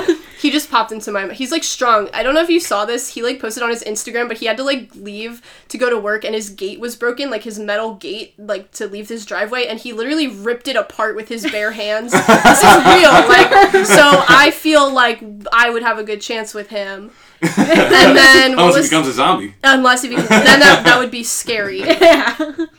He 0.42 0.50
just 0.50 0.72
popped 0.72 0.90
into 0.90 1.12
my 1.12 1.20
mind. 1.24 1.34
He's 1.34 1.52
like 1.52 1.62
strong. 1.62 2.08
I 2.12 2.24
don't 2.24 2.34
know 2.34 2.42
if 2.42 2.50
you 2.50 2.58
saw 2.58 2.84
this. 2.84 3.14
He 3.14 3.22
like 3.22 3.38
posted 3.40 3.62
on 3.62 3.70
his 3.70 3.84
Instagram, 3.84 4.26
but 4.26 4.38
he 4.38 4.46
had 4.46 4.56
to 4.56 4.64
like 4.64 4.92
leave 4.96 5.40
to 5.68 5.78
go 5.78 5.88
to 5.88 5.96
work 5.96 6.24
and 6.24 6.34
his 6.34 6.50
gate 6.50 6.80
was 6.80 6.96
broken, 6.96 7.30
like 7.30 7.44
his 7.44 7.60
metal 7.60 7.94
gate, 7.94 8.34
like 8.38 8.72
to 8.72 8.88
leave 8.88 9.08
his 9.08 9.24
driveway, 9.24 9.66
and 9.66 9.78
he 9.78 9.92
literally 9.92 10.26
ripped 10.26 10.66
it 10.66 10.74
apart 10.74 11.14
with 11.14 11.28
his 11.28 11.48
bare 11.50 11.70
hands. 11.70 12.10
this 12.10 12.64
is 12.64 12.76
real. 12.84 13.12
Like 13.28 13.86
so 13.86 14.24
I 14.28 14.50
feel 14.52 14.92
like 14.92 15.22
I 15.52 15.70
would 15.70 15.84
have 15.84 15.98
a 15.98 16.02
good 16.02 16.20
chance 16.20 16.54
with 16.54 16.68
him. 16.70 17.12
And 17.40 18.16
then 18.16 18.56
what 18.56 18.66
Unless 18.66 18.76
he 18.76 18.82
becomes 18.82 19.06
a 19.08 19.12
zombie. 19.12 19.54
unless 19.64 20.02
if 20.04 20.10
he 20.10 20.16
then 20.16 20.28
that, 20.60 20.82
that 20.84 20.98
would 20.98 21.10
be 21.12 21.22
scary. 21.22 21.80
Yeah. 21.82 22.36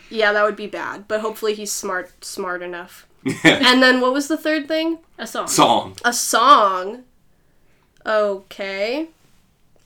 Yeah, 0.10 0.34
that 0.34 0.44
would 0.44 0.56
be 0.58 0.68
bad. 0.68 1.08
But 1.08 1.22
hopefully 1.22 1.54
he's 1.54 1.72
smart 1.72 2.26
smart 2.26 2.62
enough. 2.62 3.08
And 3.46 3.82
then 3.82 4.02
what 4.02 4.12
was 4.14 4.28
the 4.28 4.38
third 4.38 4.68
thing? 4.68 5.00
A 5.18 5.26
song. 5.26 5.48
Song. 5.48 5.96
A 6.04 6.12
song. 6.12 7.04
Okay. 8.06 9.08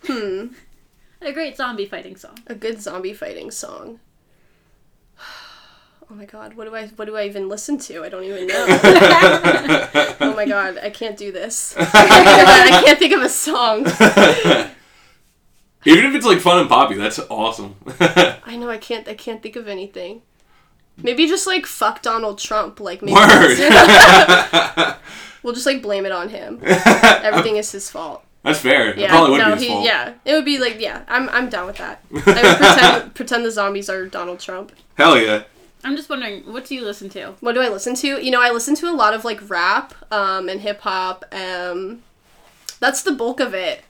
Hmm. 0.05 0.47
A 1.21 1.31
great 1.31 1.57
zombie 1.57 1.85
fighting 1.85 2.15
song. 2.15 2.37
A 2.47 2.55
good 2.55 2.81
zombie 2.81 3.13
fighting 3.13 3.51
song. 3.51 3.99
Oh 6.09 6.15
my 6.15 6.23
god, 6.23 6.53
what 6.53 6.63
do 6.63 6.73
I 6.73 6.87
what 6.87 7.03
do 7.03 7.17
I 7.17 7.25
even 7.25 7.49
listen 7.49 7.77
to? 7.79 8.01
I 8.01 8.07
don't 8.07 8.23
even 8.23 8.47
know. 8.47 8.65
oh 10.21 10.33
my 10.37 10.45
god, 10.45 10.77
I 10.81 10.89
can't 10.89 11.17
do 11.17 11.33
this. 11.33 11.75
I 11.77 12.81
can't 12.85 12.97
think 12.97 13.11
of 13.11 13.21
a 13.23 13.27
song. 13.27 13.79
Even 15.85 16.05
if 16.05 16.15
it's 16.15 16.25
like 16.25 16.39
fun 16.39 16.59
and 16.59 16.69
poppy, 16.69 16.95
that's 16.95 17.19
awesome. 17.29 17.75
I 17.99 18.55
know 18.57 18.69
I 18.69 18.77
can't 18.77 19.05
I 19.09 19.15
can't 19.15 19.43
think 19.43 19.57
of 19.57 19.67
anything. 19.67 20.21
Maybe 20.95 21.27
just 21.27 21.45
like 21.45 21.65
fuck 21.65 22.01
Donald 22.01 22.39
Trump, 22.39 22.79
like 22.79 23.01
maybe 23.01 23.15
Word. 23.15 23.57
We'll 25.43 25.53
just 25.53 25.65
like 25.65 25.81
blame 25.81 26.05
it 26.05 26.11
on 26.11 26.29
him. 26.29 26.59
Everything 26.63 27.57
is 27.57 27.71
his 27.71 27.89
fault. 27.89 28.23
That's 28.43 28.59
fair. 28.59 28.91
It 28.91 28.97
Yeah, 28.99 29.09
probably 29.09 29.31
would 29.31 29.37
no, 29.39 29.45
be 29.47 29.51
his 29.53 29.61
he, 29.63 29.67
fault. 29.69 29.85
yeah, 29.85 30.13
it 30.23 30.33
would 30.33 30.45
be 30.45 30.57
like, 30.57 30.79
yeah, 30.79 31.03
I'm, 31.07 31.27
I'm 31.29 31.49
down 31.49 31.67
with 31.67 31.77
that. 31.77 32.01
I 32.13 32.15
would 32.15 32.23
pretend, 32.57 33.15
pretend 33.15 33.45
the 33.45 33.51
zombies 33.51 33.89
are 33.89 34.05
Donald 34.05 34.39
Trump. 34.39 34.71
Hell 34.95 35.17
yeah. 35.19 35.43
I'm 35.83 35.95
just 35.95 36.09
wondering, 36.09 36.41
what 36.51 36.65
do 36.65 36.75
you 36.75 36.83
listen 36.83 37.09
to? 37.09 37.33
What 37.39 37.53
do 37.53 37.61
I 37.61 37.69
listen 37.69 37.95
to? 37.95 38.07
You 38.23 38.31
know, 38.31 38.41
I 38.41 38.51
listen 38.51 38.75
to 38.75 38.89
a 38.89 38.95
lot 38.95 39.13
of 39.13 39.23
like 39.25 39.49
rap, 39.49 39.93
um, 40.11 40.49
and 40.49 40.61
hip 40.61 40.81
hop. 40.81 41.25
Um, 41.33 42.03
that's 42.79 43.03
the 43.03 43.11
bulk 43.11 43.39
of 43.39 43.53
it. 43.53 43.81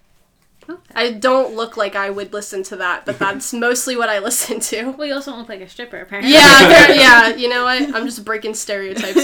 Okay. 0.69 0.81
I 0.95 1.12
don't 1.12 1.55
look 1.55 1.77
like 1.77 1.95
I 1.95 2.10
would 2.10 2.33
listen 2.33 2.62
to 2.63 2.75
that, 2.77 3.05
but 3.05 3.17
that's 3.23 3.53
mostly 3.53 3.95
what 3.95 4.10
I 4.10 4.19
listen 4.19 4.60
to. 4.60 4.91
Well, 4.91 5.07
you 5.07 5.13
also 5.13 5.31
don't 5.31 5.39
look 5.39 5.49
like 5.49 5.62
a 5.62 5.69
stripper, 5.69 6.01
apparently. 6.01 6.33
Yeah, 6.33 6.93
yeah. 6.93 7.27
You 7.36 7.47
know 7.47 7.63
what? 7.63 7.81
I'm 7.95 8.05
just 8.05 8.25
breaking 8.25 8.53
stereotypes. 8.55 9.23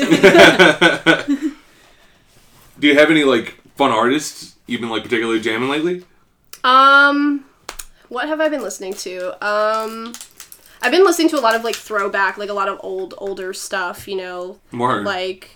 Do 2.83 2.89
you 2.89 2.99
have 2.99 3.09
any 3.09 3.23
like 3.23 3.57
fun 3.77 3.91
artists 3.91 4.57
you've 4.67 4.81
been 4.81 4.89
like 4.89 5.03
particularly 5.03 5.39
jamming 5.39 5.69
lately? 5.69 6.03
Um, 6.65 7.45
what 8.09 8.27
have 8.27 8.41
I 8.41 8.49
been 8.49 8.61
listening 8.61 8.93
to? 8.95 9.29
Um, 9.35 10.11
I've 10.81 10.91
been 10.91 11.05
listening 11.05 11.29
to 11.29 11.39
a 11.39 11.39
lot 11.39 11.55
of 11.55 11.63
like 11.63 11.75
throwback, 11.75 12.37
like 12.37 12.49
a 12.49 12.53
lot 12.53 12.67
of 12.67 12.81
old, 12.83 13.13
older 13.19 13.53
stuff. 13.53 14.05
You 14.05 14.17
know, 14.17 14.59
Word. 14.73 15.05
like 15.05 15.51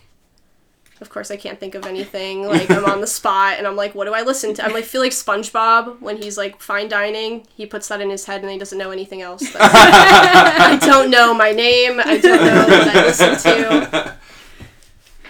of 1.02 1.10
course 1.10 1.30
i 1.30 1.36
can't 1.36 1.60
think 1.60 1.76
of 1.76 1.86
anything 1.86 2.48
like 2.48 2.72
i'm 2.72 2.84
on 2.86 3.02
the 3.02 3.08
spot 3.20 3.60
and 3.60 3.68
i'm 3.68 3.76
like 3.76 3.94
what 3.94 4.06
do 4.06 4.16
i 4.16 4.24
listen 4.24 4.56
to 4.56 4.66
i'm 4.66 4.74
like 4.74 4.84
feel 4.84 5.00
like 5.00 5.12
spongebob 5.12 6.02
when 6.02 6.18
he's 6.18 6.40
like 6.40 6.60
fine 6.60 6.90
dining 6.90 7.46
he 7.56 7.68
puts 7.68 7.88
that 7.90 8.02
in 8.02 8.10
his 8.10 8.26
head 8.26 8.42
and 8.42 8.50
he 8.50 8.58
doesn't 8.58 8.80
know 8.80 8.90
anything 8.90 9.22
else 9.22 9.44
i 9.60 10.76
don't 10.82 11.12
know 11.12 11.36
my 11.36 11.52
name 11.52 12.00
i 12.04 12.18
don't 12.18 12.44
know 12.44 12.66
what 12.68 12.88
i 12.88 13.06
listen 13.06 13.38
to 13.38 14.18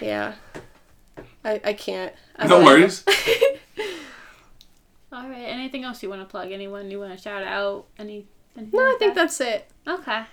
yeah 0.00 0.32
i, 1.44 1.60
I 1.64 1.72
can't 1.72 2.12
I 2.36 2.44
no 2.44 2.56
don't- 2.56 2.64
worries. 2.64 3.04
All 5.12 5.28
right. 5.28 5.38
Anything 5.46 5.84
else 5.84 6.02
you 6.02 6.08
want 6.10 6.20
to 6.20 6.26
plug? 6.26 6.52
Anyone 6.52 6.90
you 6.90 6.98
want 7.00 7.16
to 7.16 7.18
shout 7.22 7.42
out? 7.42 7.86
Any? 7.98 8.26
anything 8.56 8.78
no 8.78 8.84
i 8.84 8.96
think 8.98 9.14
that? 9.14 9.20
that's 9.22 9.40
it 9.40 9.70
Okay. 9.86 10.24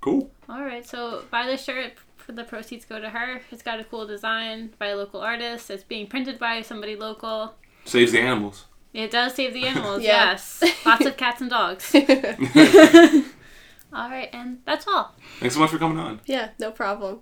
Cool. 0.00 0.30
All 0.48 0.62
right. 0.62 0.84
So 0.86 1.22
buy 1.30 1.46
the 1.46 1.56
shirt. 1.56 1.92
For 2.16 2.32
the 2.32 2.42
proceeds 2.44 2.84
go 2.86 2.98
to 3.00 3.10
her. 3.10 3.40
It's 3.50 3.62
got 3.62 3.80
a 3.80 3.84
cool 3.84 4.06
design 4.06 4.72
by 4.78 4.86
a 4.88 4.96
local 4.96 5.20
artist. 5.20 5.70
It's 5.70 5.84
being 5.84 6.06
printed 6.06 6.38
by 6.38 6.62
somebody 6.62 6.96
local. 6.96 7.54
Saves 7.84 8.12
the 8.12 8.20
animals. 8.20 8.64
It 8.94 9.10
does 9.10 9.34
save 9.34 9.52
the 9.54 9.66
animals. 9.66 10.02
Yeah. 10.10 10.30
Yes. 10.30 10.62
Lots 10.86 11.04
of 11.04 11.16
cats 11.18 11.40
and 11.42 11.50
dogs. 11.50 11.94
All 13.92 14.08
right, 14.10 14.28
and 14.32 14.58
that's 14.64 14.86
all. 14.88 15.14
Thanks 15.38 15.54
so 15.54 15.60
much 15.60 15.70
for 15.70 15.78
coming 15.78 15.98
on. 15.98 16.20
yeah 16.26 16.48
no 16.58 16.70
problem 16.72 17.20